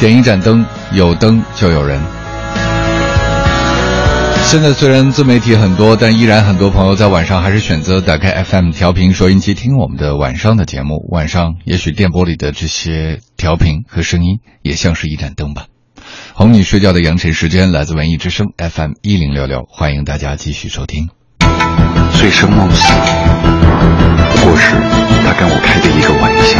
[0.00, 2.02] 点一盏灯，有灯就有人。”
[4.48, 11.06] 现在虽然自媒体很多，但依然很多朋友在晚上还是选择打开 FM 调频收音机听我们的晚上的节目。
[11.12, 15.66] 晚上也许电波里的这些调频和声音，也像是一盏灯吧。
[16.32, 21.10] 哄你睡觉的扬晨时间来自文艺之声 FM 一零六六，欢迎大家继续收听。
[22.14, 22.90] 醉生梦死，
[24.32, 24.72] 不过是
[25.26, 26.58] 他跟我开的一个玩笑。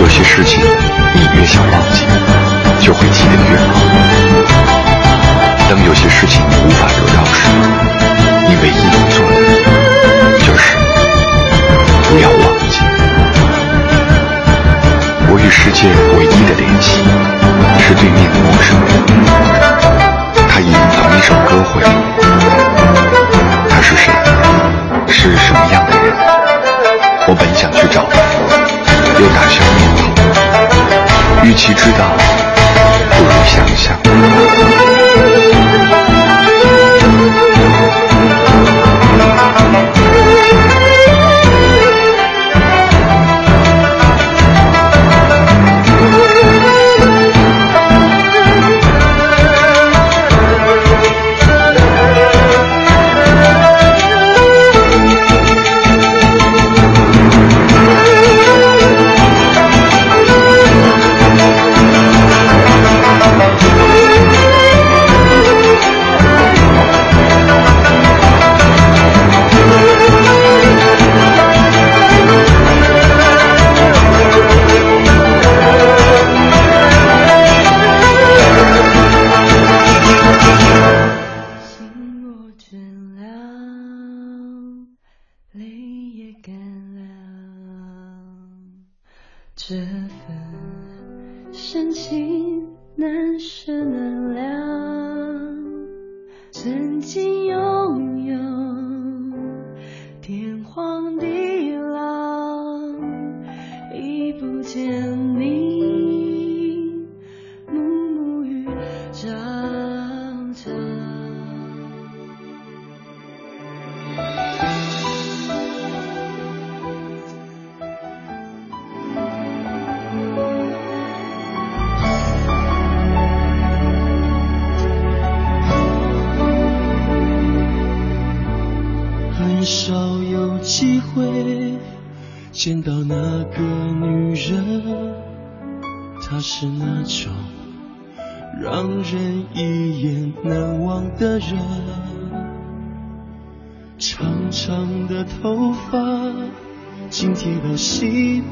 [0.00, 0.60] 有些事情
[1.16, 2.06] 你越想忘记，
[2.80, 4.43] 就会记得越牢。
[31.44, 32.16] 与其知道，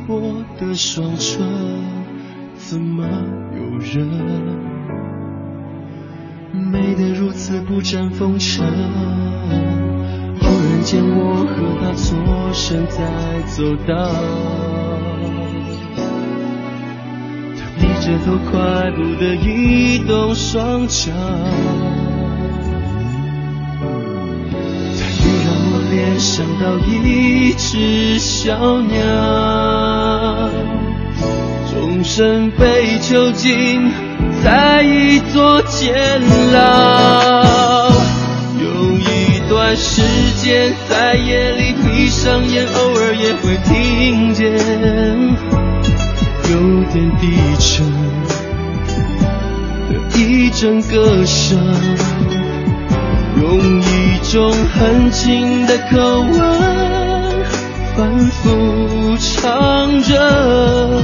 [0.08, 1.40] 我的双唇，
[2.56, 3.06] 怎么
[3.54, 4.06] 有人
[6.52, 8.66] 美得如此不沾风尘？
[10.40, 12.18] 忽然间，我和他错
[12.52, 13.00] 身在
[13.46, 13.94] 走道，
[17.56, 21.12] 他低着头快步的移动双脚。
[25.92, 30.48] 联想到一只小鸟，
[31.70, 33.92] 终身被囚禁
[34.42, 35.92] 在一座监
[36.54, 37.90] 牢，
[38.58, 38.64] 有
[38.96, 40.00] 一段时
[40.42, 41.74] 间在夜里。
[41.84, 44.50] 闭上眼，偶尔也会听见
[46.48, 46.56] 有
[46.90, 47.84] 点低沉
[49.90, 51.58] 的一阵歌声，
[53.36, 53.82] 容易
[54.32, 57.44] 种很轻的口吻
[57.94, 61.02] 反复唱着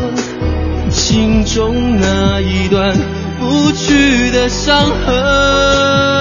[0.88, 2.96] 心中那一段
[3.38, 6.17] 不去的伤痕。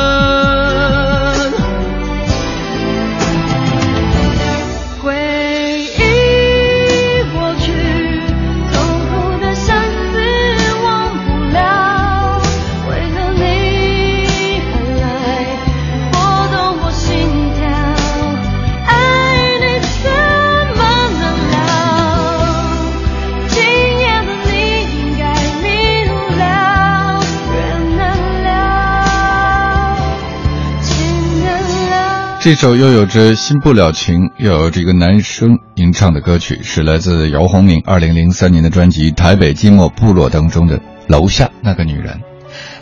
[32.47, 42.13] 这首又有着新不了情，又有这个男生吟唱的歌曲，是来自姚宏明二零零三年的专辑《台北寂寞部落》当中的《楼下那个女人》。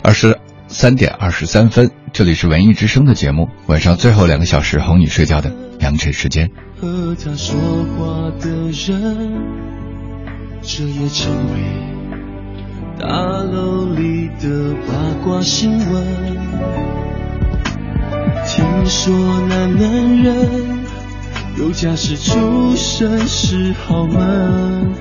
[0.04, 0.38] 二十
[0.68, 5.50] 三点二十三分，这里是文艺之声的节目，晚上最后两个小时哄你睡觉的
[5.80, 6.48] 良辰时间。
[6.80, 7.58] 和他说
[7.98, 9.32] 话的人，
[10.62, 14.94] 这也成为大楼里的八
[15.24, 16.06] 卦新闻。
[18.56, 19.14] 听说
[19.50, 20.34] 那男人
[21.58, 24.94] 有家室出身是豪门，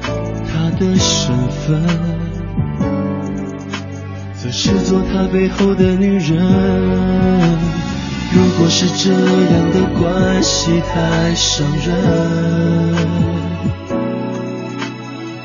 [0.45, 1.81] 他的身份
[4.35, 6.37] 则是做他背后的女人。
[8.33, 11.95] 如果是这样的关系太伤人，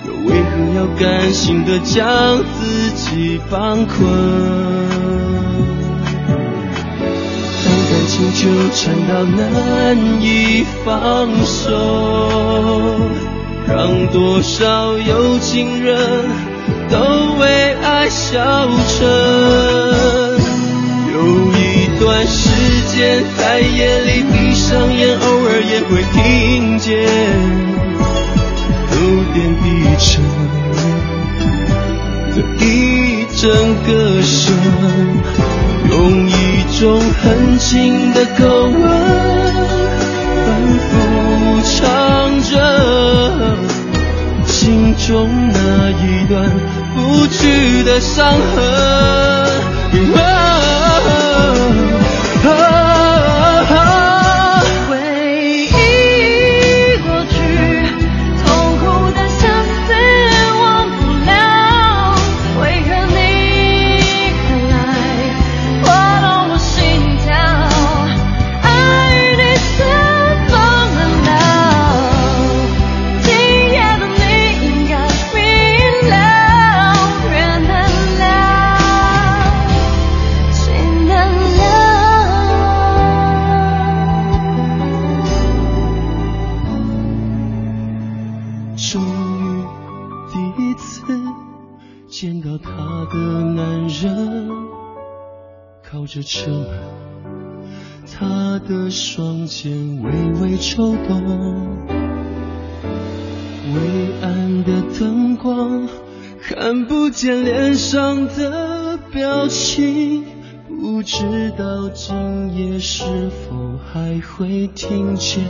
[0.04, 4.99] 又为何要甘心的将自己绑困？
[8.34, 11.68] 纠缠到难以放手，
[13.66, 15.96] 让多少有情人
[16.90, 16.98] 都
[17.38, 18.98] 为爱消沉。
[21.12, 21.16] 有
[21.52, 21.58] 一
[21.98, 22.48] 段时
[22.94, 26.88] 间在夜里闭上眼，偶尔也会听见。
[28.92, 28.96] 有
[29.32, 29.66] 点低
[29.98, 30.08] 沉
[32.34, 32.64] 的一
[33.34, 33.40] 阵
[33.84, 33.88] 歌
[34.22, 34.54] 声，
[35.90, 35.90] 用
[36.28, 36.30] 一
[36.80, 38.80] 种狠心的口吻，
[40.46, 40.48] 反
[40.88, 40.90] 复
[41.62, 42.54] 唱着
[44.46, 46.50] 心中那一段
[46.94, 48.58] 不去的伤痕。
[114.20, 115.44] 否还会听见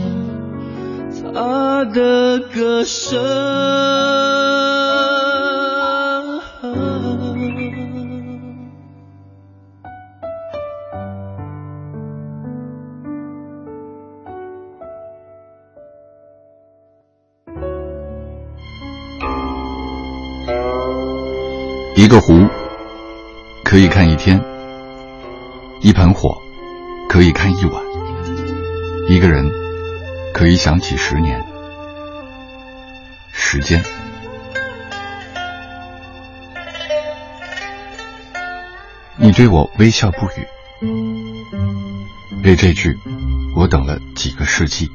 [1.33, 3.19] 他的歌声。
[21.95, 22.33] 一个湖
[23.63, 24.41] 可以看一天，
[25.81, 26.35] 一盆火
[27.07, 27.90] 可以看一晚，
[29.07, 29.49] 一个人
[30.33, 31.43] 可以想几十年。
[33.33, 33.83] 时间，
[39.17, 40.47] 你对我微笑不语，
[42.43, 42.97] 为这句，
[43.55, 44.89] 我等了几个世纪。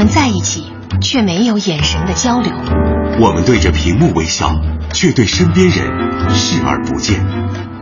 [0.00, 0.64] 们在一起，
[1.02, 2.50] 却没有眼神的交流。
[3.20, 4.50] 我们对着屏幕微笑，
[4.94, 5.86] 却对身边人
[6.34, 7.22] 视而不见。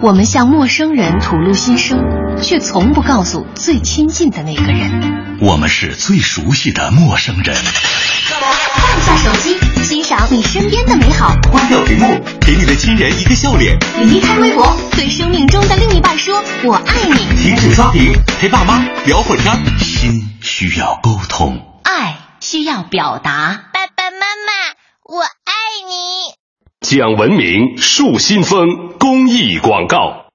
[0.00, 1.96] 我们向陌生人吐露心声，
[2.42, 5.38] 却从不告诉最亲近的那个人。
[5.40, 7.54] 我们是最熟悉的陌生人。
[7.54, 11.36] 放下手机，欣赏你身边的美好。
[11.52, 13.78] 关掉屏幕，给你的亲人一个笑脸。
[14.02, 17.14] 离开微博，对生命中的另一半说“我爱你”。
[17.40, 19.54] 停止刷屏，陪爸妈聊会儿天。
[19.78, 23.70] 心需要沟通，爱需要表达。
[23.72, 25.52] 爸爸妈妈，我爱
[25.88, 26.34] 你。
[26.80, 30.26] 讲文明树新风公益广告。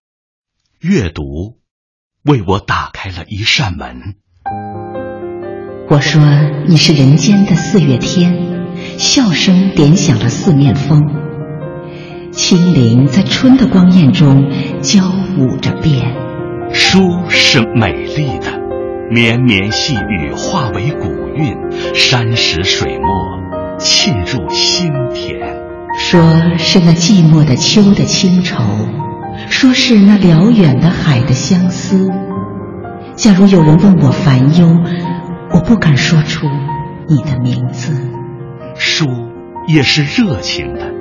[0.81, 1.59] 阅读
[2.23, 4.15] 为我打开了一扇门。
[5.91, 6.19] 我说
[6.67, 8.67] 你是人间的四月天，
[8.97, 11.03] 笑声点响了四面风，
[12.31, 14.49] 清灵在春的光艳中
[14.81, 15.03] 交
[15.37, 16.15] 舞着变。
[16.73, 18.59] 书是美丽的，
[19.13, 21.55] 绵绵细雨化为古韵，
[21.93, 25.39] 山石水墨沁入心田。
[25.99, 26.19] 说
[26.57, 28.63] 是那寂寞的秋的清愁，
[29.51, 32.09] 说是那辽远的海的相思。
[33.15, 34.75] 假如有人问我烦忧，
[35.51, 36.47] 我不敢说出
[37.07, 37.93] 你的名字。
[38.73, 39.05] 书
[39.67, 40.91] 也是热情的，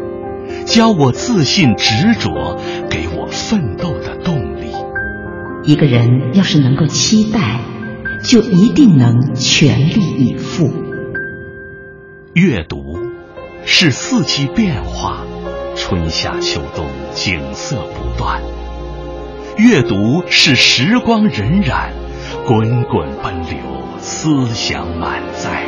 [0.67, 2.59] 教我自信执着，
[2.91, 4.67] 给我奋斗的动力。
[5.65, 7.61] 一个人要是能够期待，
[8.23, 10.73] 就一定能全力以赴。
[12.35, 12.99] 阅读
[13.65, 15.25] 是四季变化，
[15.77, 18.41] 春夏秋冬景色不断。
[19.59, 21.91] 阅读是时光荏苒，
[22.47, 23.59] 滚滚奔流，
[23.99, 25.67] 思想满载。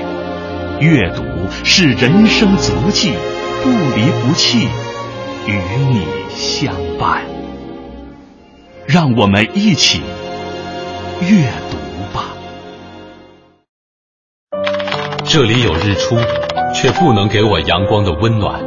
[0.81, 1.23] 阅读
[1.65, 3.13] 是人生足迹，
[3.63, 4.67] 不离不弃，
[5.47, 5.53] 与
[5.91, 7.23] 你相伴。
[8.87, 10.01] 让我们一起
[11.21, 11.77] 阅读
[15.27, 16.17] 这里有日出，
[16.75, 18.61] 却不能给我阳光的温暖。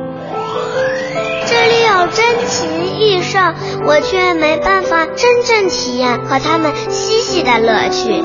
[1.46, 2.66] 这里有珍奇
[3.00, 3.40] 异兽，
[3.86, 8.22] 我却没办法真正体验和它们嬉戏的乐趣。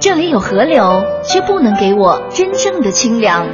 [0.00, 3.46] 这里有河流，却不能给我真正的清凉。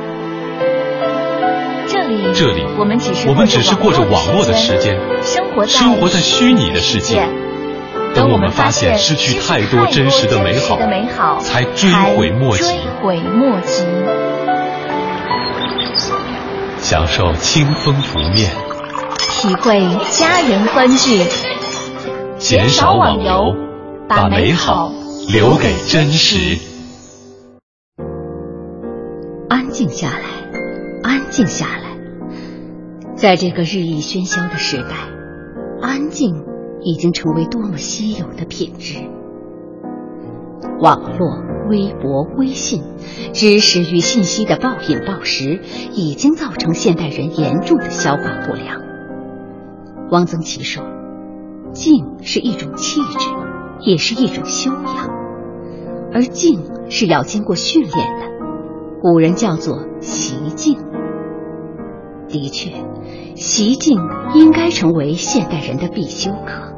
[1.87, 7.23] 这里，这里，我们只是我们只是过着网络的时间，生活在生活在虚拟的世界。
[8.19, 12.65] 等我们发现失去太多真实的美好，才追悔莫及。
[12.65, 13.85] 追悔莫及。
[16.79, 18.51] 享受清风拂面，
[19.19, 19.81] 体会
[20.11, 21.23] 家人欢聚，
[22.39, 23.55] 减少网游，
[24.09, 24.91] 把美好
[25.29, 26.59] 留给真实。
[29.49, 30.25] 安静下来，
[31.05, 31.79] 安静下来。
[33.15, 34.97] 在这个日益喧嚣的时代，
[35.81, 36.45] 安静
[36.83, 38.97] 已经成为多么稀有的品质。
[40.81, 41.29] 网络、
[41.69, 42.83] 微博、微信，
[43.33, 45.61] 知识与信息的暴饮暴食，
[45.93, 48.81] 已经造成现代人严重的消化不良。
[50.11, 50.85] 汪曾祺说
[51.75, 53.29] ：“静是一种气质，
[53.81, 55.11] 也是一种修养，
[56.13, 58.29] 而静是要经过训练的。
[59.03, 60.88] 古人叫做习静。
[62.29, 62.71] 的确，
[63.35, 63.99] 习静
[64.35, 66.75] 应该成为现代人的必修课。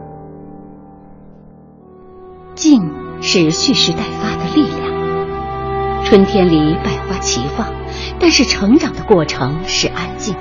[2.54, 2.80] 静。”
[3.22, 6.04] 是蓄势待发的力量。
[6.04, 7.66] 春天里百花齐放，
[8.18, 10.40] 但是成长的过程是安静的。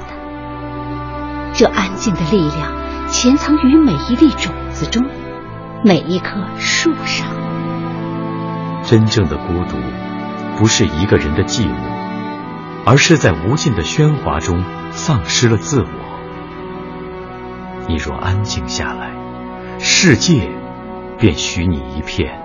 [1.52, 5.06] 这安静的力量潜藏于每一粒种子中，
[5.84, 7.28] 每一棵树上。
[8.86, 9.76] 真正的孤独，
[10.58, 11.74] 不是一个人的寂寞，
[12.86, 14.64] 而是在无尽的喧哗中
[15.00, 15.88] 丧失了自我。
[17.88, 19.12] 你若安静下来，
[19.80, 20.50] 世界
[21.18, 22.38] 便许你一片。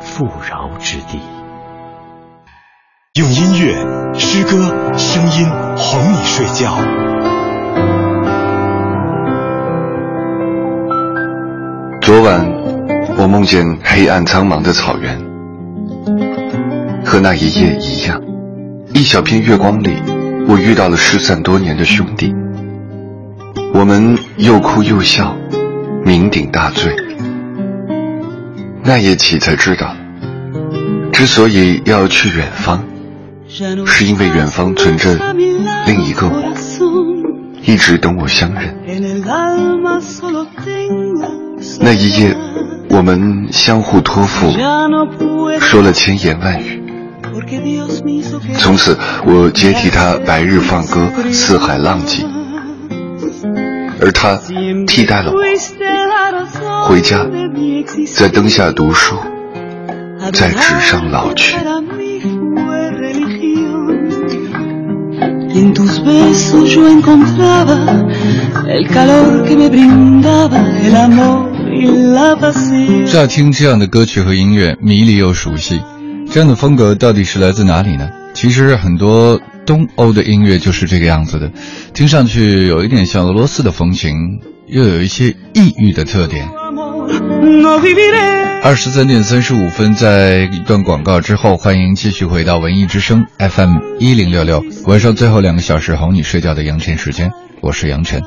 [0.00, 1.20] 富饶之地，
[3.16, 3.74] 用音乐、
[4.14, 4.50] 诗歌、
[4.96, 5.46] 声音
[5.76, 6.74] 哄你睡觉。
[12.00, 12.50] 昨晚，
[13.18, 15.18] 我梦见黑暗苍茫的草原，
[17.04, 18.22] 和那一夜一样。
[18.94, 20.02] 一小片月光里，
[20.50, 22.34] 我遇到了失散多年的兄弟，
[23.72, 25.36] 我们又哭又笑，
[26.04, 26.92] 酩酊大醉。
[28.82, 29.94] 那夜起才知道，
[31.12, 32.82] 之所以要去远方，
[33.86, 35.16] 是因为远方存着
[35.86, 36.42] 另一个我，
[37.62, 38.76] 一直等我相认。
[41.78, 42.36] 那一夜，
[42.88, 44.50] 我们相互托付，
[45.60, 46.79] 说了千言万语。
[48.60, 52.26] 从此，我接替他白日放歌，四海浪迹，
[54.00, 54.38] 而他
[54.86, 57.26] 替代了我，回家。
[58.14, 59.16] 在灯下读书，
[60.32, 61.56] 在纸上老去。
[73.10, 75.80] 乍听这样的歌曲和音乐，迷离又熟悉。
[76.30, 78.08] 这样的风格到底是来自哪里呢？
[78.34, 81.52] 其实很多东欧的音乐就是这个样子的，
[81.92, 84.14] 听上去有一点像俄罗斯的风情，
[84.66, 86.48] 又有一些异域的特点。
[88.62, 97.30] 二十三点三十五分，在一段广告之后，欢迎继续回到文艺之声 FM 一零六六，晚上最后两个小时哄你睡觉的杨晨时间，
[97.62, 98.22] 我是杨晨。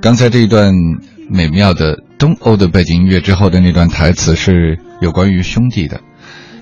[0.00, 0.72] 刚才这一段
[1.28, 6.00] 美妙的东欧的背景音乐之后的那段台词是有关于兄弟的，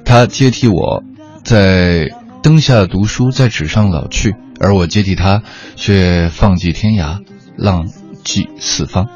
[0.05, 1.03] 他接替我，
[1.45, 2.09] 在
[2.45, 5.43] 灯下读书，在纸上老去，而我接替他，
[5.77, 7.21] 却放弃天涯，
[7.57, 7.89] 浪
[8.23, 9.09] 迹四方。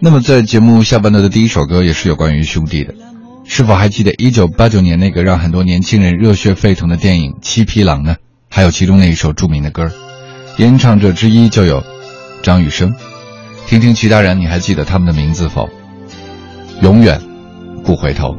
[0.00, 2.94] 那么，在节目下半段的第一首歌也是有关于兄弟的，
[3.44, 8.16] 是否还记得一九八九年那个让很多年轻人热血沸腾的电影《七匹狼》呢？
[8.48, 9.92] 还有其中那一首著名的歌，
[10.56, 11.84] 演唱者之一就有
[12.42, 12.94] 张雨生。
[13.66, 15.68] 听听其他人，你还记得他们的名字否？
[16.80, 17.20] 永远
[17.84, 18.38] 不回头。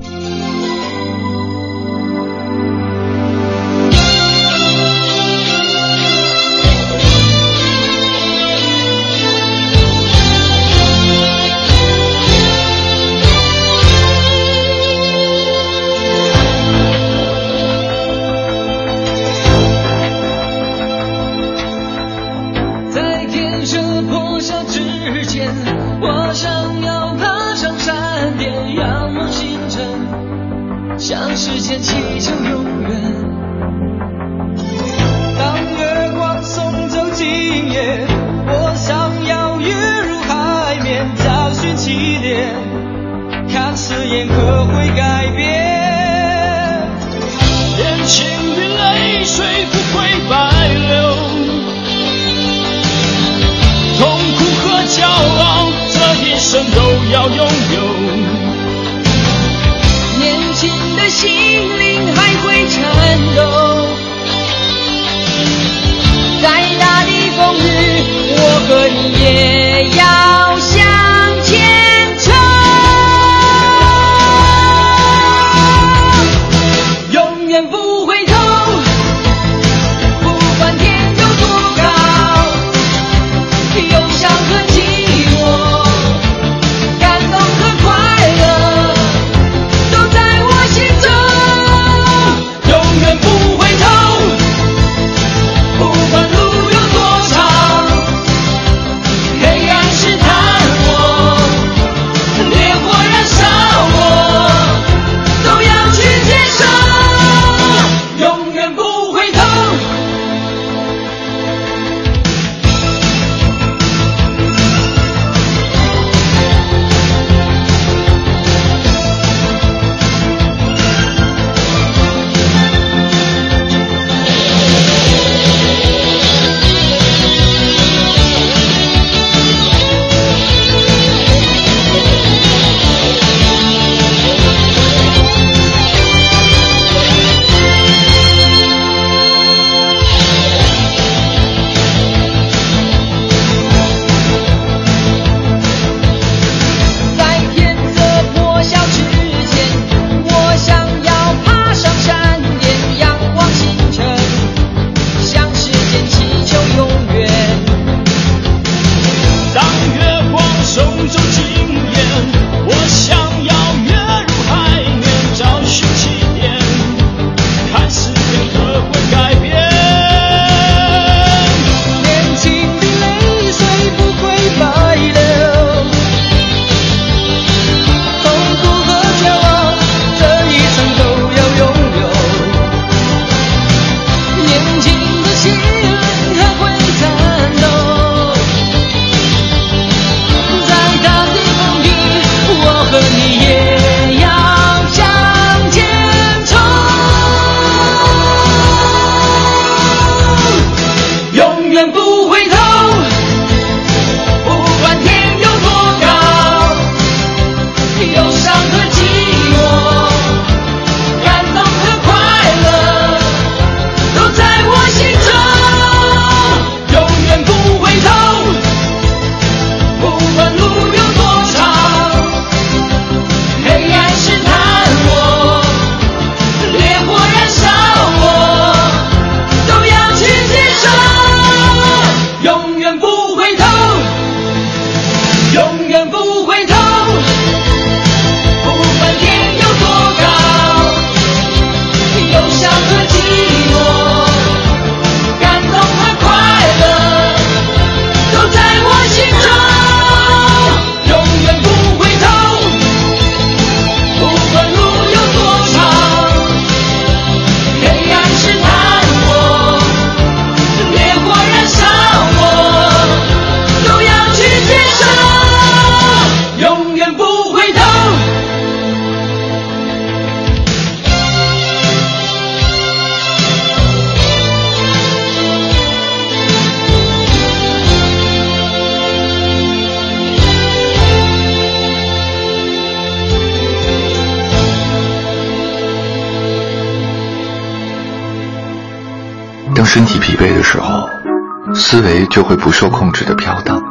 [292.36, 293.82] 就会不受控制的飘荡。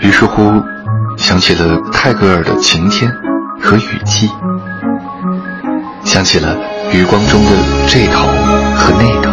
[0.00, 0.60] 于是乎，
[1.16, 3.08] 想起了泰戈尔的晴天
[3.62, 4.28] 和雨季，
[6.02, 6.58] 想起了
[6.92, 7.50] 余光中的
[7.86, 8.26] 这头
[8.74, 9.30] 和那头，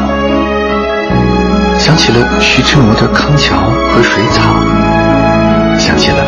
[1.80, 4.44] 想起了徐志摩的康桥和水草，
[5.80, 6.24] 想起了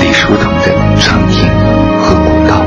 [0.00, 1.48] 李叔同的长亭
[2.02, 2.62] 和古道，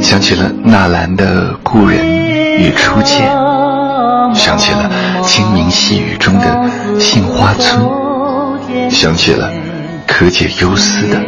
[0.00, 2.06] 想起了纳兰的故人
[2.60, 3.41] 与初见，
[4.34, 4.90] 想起了
[5.22, 7.80] 清明细雨中的杏花村。
[8.90, 9.50] 想起了
[10.06, 11.20] 可解忧思的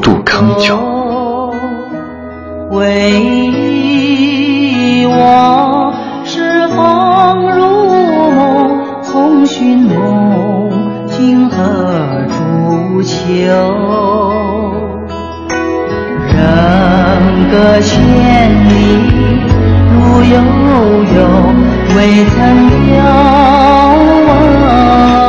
[0.00, 0.78] 杜康酒，
[2.70, 3.10] 回
[3.90, 5.92] 忆往
[6.24, 7.66] 事放如
[8.34, 10.70] 梦，空寻梦
[11.08, 13.16] 今何处求？
[16.28, 16.36] 人
[17.50, 17.98] 隔千
[18.68, 18.70] 里
[19.94, 20.36] 路悠
[21.16, 21.18] 悠，
[21.94, 23.04] 未曾遥
[24.62, 25.27] 望。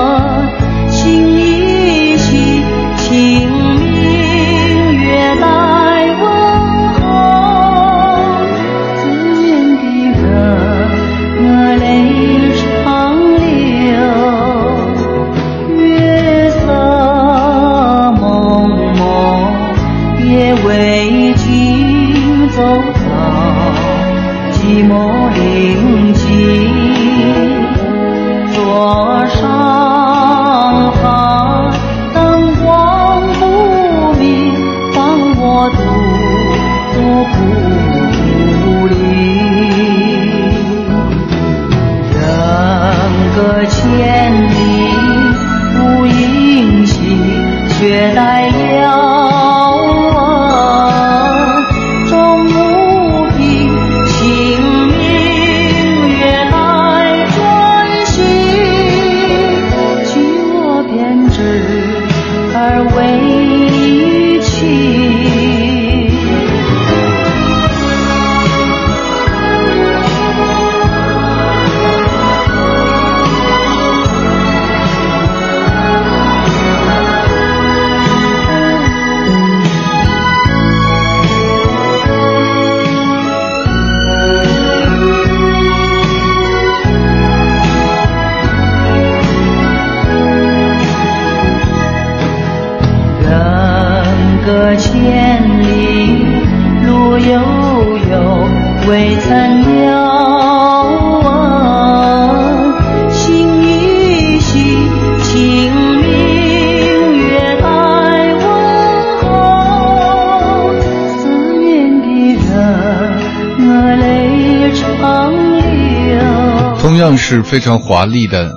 [117.44, 118.52] 非常华丽的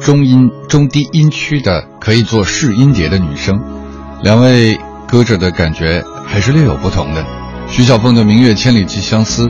[0.00, 3.60] 中音中低音区的，可以做试音碟的女声。
[4.22, 7.24] 两位歌者的感觉还是略有不同的。
[7.68, 9.46] 徐小凤的《明月千里寄相思》，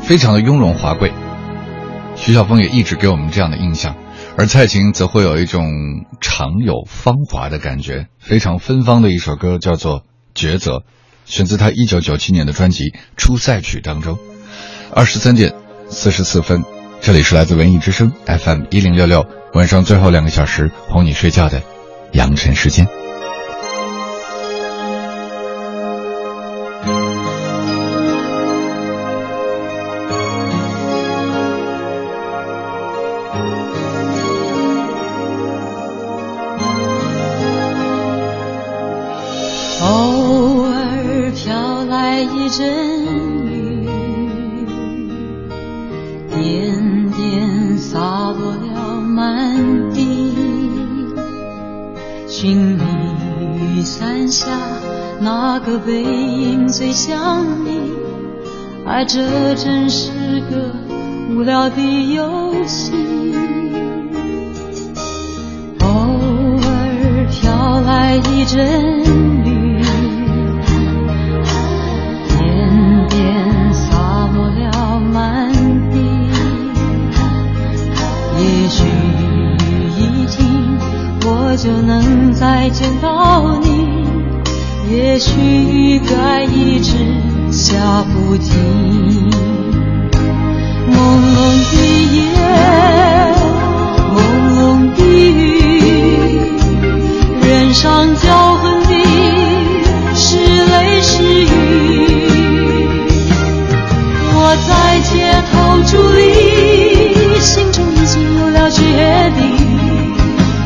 [0.00, 1.12] 非常的雍容华贵。
[2.14, 3.96] 徐小凤也一直给我们这样的印象，
[4.36, 5.66] 而蔡琴则会有一种
[6.20, 10.00] 常有芳华的感觉，非常芬芳的一首歌，叫做
[10.34, 10.78] 《抉择》，
[11.24, 12.84] 选自她一九九七年的专辑
[13.16, 14.18] 《出塞曲》当中。
[14.94, 15.54] 二十三点
[15.88, 16.75] 四十四分。
[17.06, 21.62] 这里是来自文艺之声 FM 一零六六，晚上最后两个小时哄你睡觉的
[22.10, 22.88] 阳晨时间。
[59.08, 60.10] 这真是
[60.50, 60.72] 个
[61.30, 62.92] 无聊的游戏。
[65.80, 65.86] 偶
[66.60, 69.04] 尔飘来一阵
[69.44, 69.80] 雨，
[72.28, 73.96] 天边洒
[74.34, 75.52] 落了满
[75.92, 76.00] 地。
[78.40, 80.78] 也许雨一停，
[81.24, 83.86] 我就能再见到你。
[84.90, 86.96] 也许该一直
[87.66, 87.74] 下
[88.14, 88.54] 不停，
[90.88, 90.94] 朦
[91.34, 91.36] 胧
[91.72, 91.74] 的
[92.14, 92.16] 夜，
[94.14, 94.16] 朦
[94.54, 94.56] 胧
[94.94, 95.42] 的雨，
[97.42, 98.92] 脸上交横的
[100.14, 101.44] 是泪是雨。
[104.32, 104.36] 我
[104.68, 104.70] 在
[105.00, 105.12] 街
[105.50, 106.20] 头伫立，
[107.40, 108.80] 心中已经有了决
[109.36, 109.42] 定，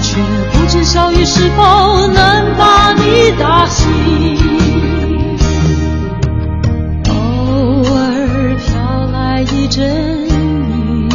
[0.03, 0.21] 却
[0.53, 4.50] 不知小雨是否能把你打醒。
[9.71, 9.87] 来一阵
[10.27, 11.09] 雨，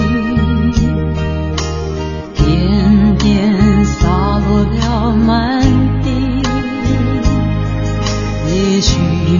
[2.35, 4.07] 点点洒
[4.39, 5.61] 落了满
[6.01, 6.09] 地。
[8.47, 9.33] 也许雨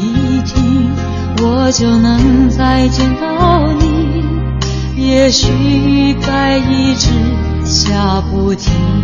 [0.00, 0.90] 一停，
[1.42, 4.22] 我就能再见到你。
[4.96, 7.10] 也许该一直
[7.64, 9.01] 下不停。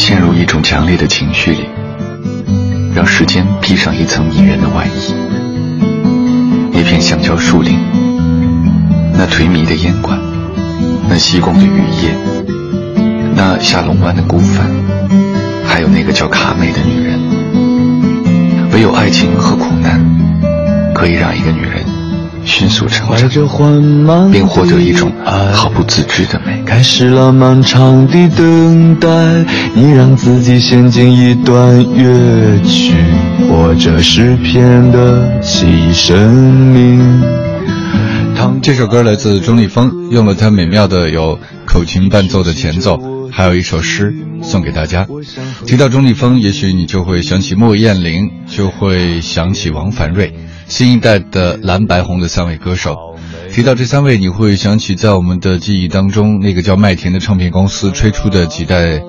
[0.00, 1.68] 陷入一种强烈的情绪里，
[2.94, 5.14] 让时间披上一层迷人的外衣。
[6.72, 7.78] 那片橡胶树林，
[9.12, 10.18] 那颓靡的烟馆，
[11.08, 12.10] 那西贡的雨夜，
[13.34, 14.66] 那下龙湾的孤帆，
[15.66, 17.20] 还有那个叫卡美的女人。
[18.72, 20.04] 唯有爱情和苦难，
[20.94, 21.84] 可以让一个女人。
[22.42, 25.12] 迅速成长，并获得一种
[25.52, 26.62] 毫不自知的美。
[26.64, 29.08] 开始了漫长的等待，
[29.74, 32.92] 你让自己陷进一段乐曲，
[33.48, 36.32] 或者是偏的起生
[36.72, 37.00] 命。
[38.62, 42.98] 这首歌来自钟立风，用了他美妙的有口琴伴奏的前奏，
[43.30, 45.06] 还有一首诗送给大家。
[45.66, 50.34] 提到钟立风，也许你就会想起莫艳玲，就会想起王凡瑞。
[50.66, 52.96] 新一代的蓝白红的三位歌手，
[53.52, 59.00] 提到这三位，你会想起在我们的记忆当中，那个叫麦田的唱片公司吹出的几代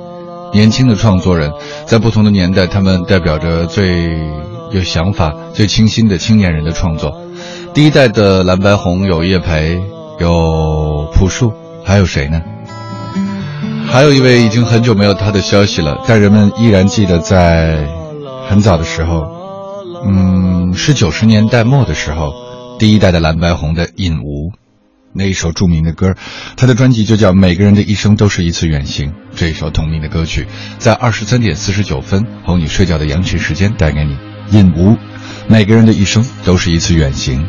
[0.54, 1.52] 年轻的创作人，
[1.86, 4.20] 在不同的年代，他们代表着最
[4.72, 7.22] 有想法、最清新的青年人的创作。
[7.74, 9.82] 第一代的蓝白红有叶培，
[10.20, 11.54] 有朴树，
[11.86, 12.42] 还有谁呢？
[13.88, 17.88] 还有一位已经很久没有他的消息了，但人们依然记得在
[18.48, 19.26] 很早的时候。
[20.06, 22.34] 嗯，是九十年代末的时候，
[22.80, 24.52] 第一代的蓝白红的尹吴，
[25.14, 26.16] 那一首著名的歌，
[26.56, 29.12] 他的专辑就叫《每个人的一生都是一次远行》。
[29.36, 30.48] 这一首同名的歌曲，
[30.78, 34.18] 在二十三点四十九分哄你睡觉的羊群时间带给你。
[34.52, 34.98] 印吾，
[35.48, 37.46] 每个人的一生都是一次远行。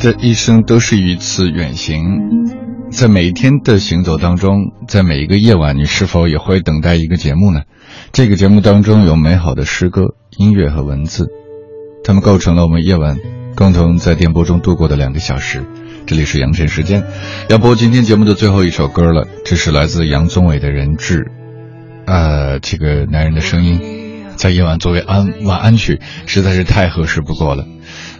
[0.00, 2.00] 的一生都是一次远行，
[2.90, 7.60] 在每一天的行走当中，在每一个夜晚，你是否也会等待一个节目呢？
[8.10, 11.28] 这个节目当中有美好的诗歌、音乐和文字，
[12.02, 13.18] 它们构成了我们夜晚
[13.54, 15.64] 共同在电波中度过的两个小时。
[16.06, 17.04] 这里是杨晨时间，
[17.50, 21.24] 要播今天节目的最后一首歌了，这是来自杨宗纬的《人质》。
[22.06, 27.66] 呃，这个男人的声音，在夜晚作为安晚安曲，实在是太合适不过了。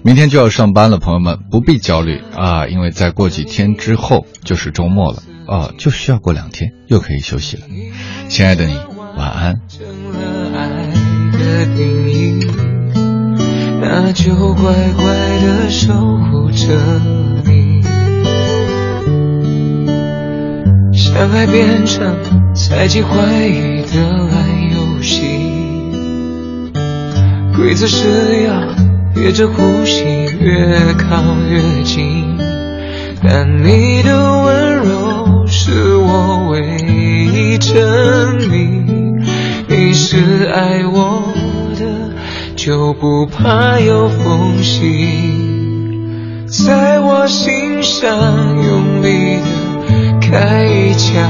[0.03, 7.65] 明天就要上班了，朋友们不必焦虑啊，因为再过几天之后就是周末了啊，就需要过两天又可以休息了。
[8.29, 8.75] 亲爱的你，
[9.17, 9.61] 晚安。
[13.83, 16.75] 那就乖乖的守护着
[17.45, 17.83] 你。
[20.93, 23.17] 相爱变成猜忌怀
[23.47, 24.01] 疑的
[24.31, 25.21] 烂游戏，
[27.55, 30.05] 规则是要憋着呼吸
[30.41, 32.39] 越靠越近，
[33.23, 39.23] 但你的温柔是我唯一证明，
[39.69, 41.33] 你是爱我
[41.79, 41.85] 的，
[42.57, 44.87] 就不怕有缝隙，
[46.47, 48.17] 在我心上
[48.63, 49.43] 用力的。
[50.23, 51.21] 开一枪，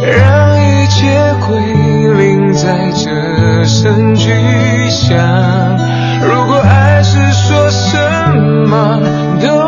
[0.00, 1.58] 让一切归
[2.16, 4.30] 零在这声巨
[4.88, 5.83] 响。
[6.26, 7.98] 如果爱是说什
[8.66, 8.98] 么
[9.42, 9.63] 都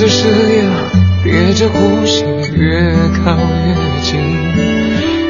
[0.00, 0.24] 规则是
[0.62, 0.64] 要
[1.22, 2.24] 憋着呼吸
[2.56, 2.80] 越
[3.22, 4.18] 靠越近，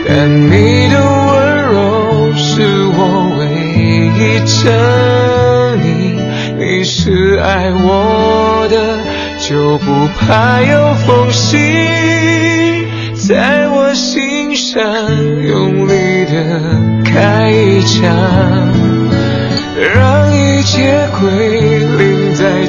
[0.06, 2.62] 但你的温柔是
[2.96, 3.00] 我。
[4.20, 6.18] 意证明
[6.58, 8.98] 你是爱我的，
[9.48, 9.86] 就不
[10.18, 11.56] 怕有缝隙
[13.14, 14.82] 在我心上
[15.42, 16.60] 用力的
[17.04, 18.14] 开一枪，
[19.94, 21.79] 让一切归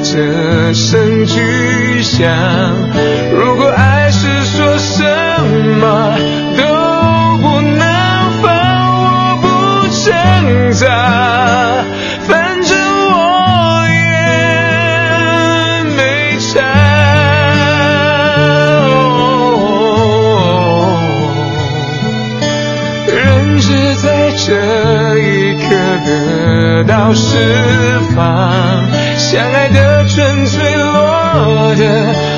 [0.02, 2.28] 这声巨响。
[3.32, 5.04] 如果爱是说什
[5.80, 6.16] 么
[6.58, 6.64] 都
[7.38, 7.80] 不能
[8.42, 8.50] 放，
[8.98, 9.46] 我不
[10.04, 10.10] 挣
[10.72, 10.84] 扎，
[12.26, 12.76] 反正
[13.12, 13.94] 我也
[15.96, 16.00] 没
[16.52, 16.60] 差。
[23.06, 24.50] 人只在这
[25.18, 25.62] 一刻
[26.04, 26.10] 得
[26.84, 27.38] 到释
[28.16, 28.20] 放，
[29.16, 32.31] 相爱的全脆弱的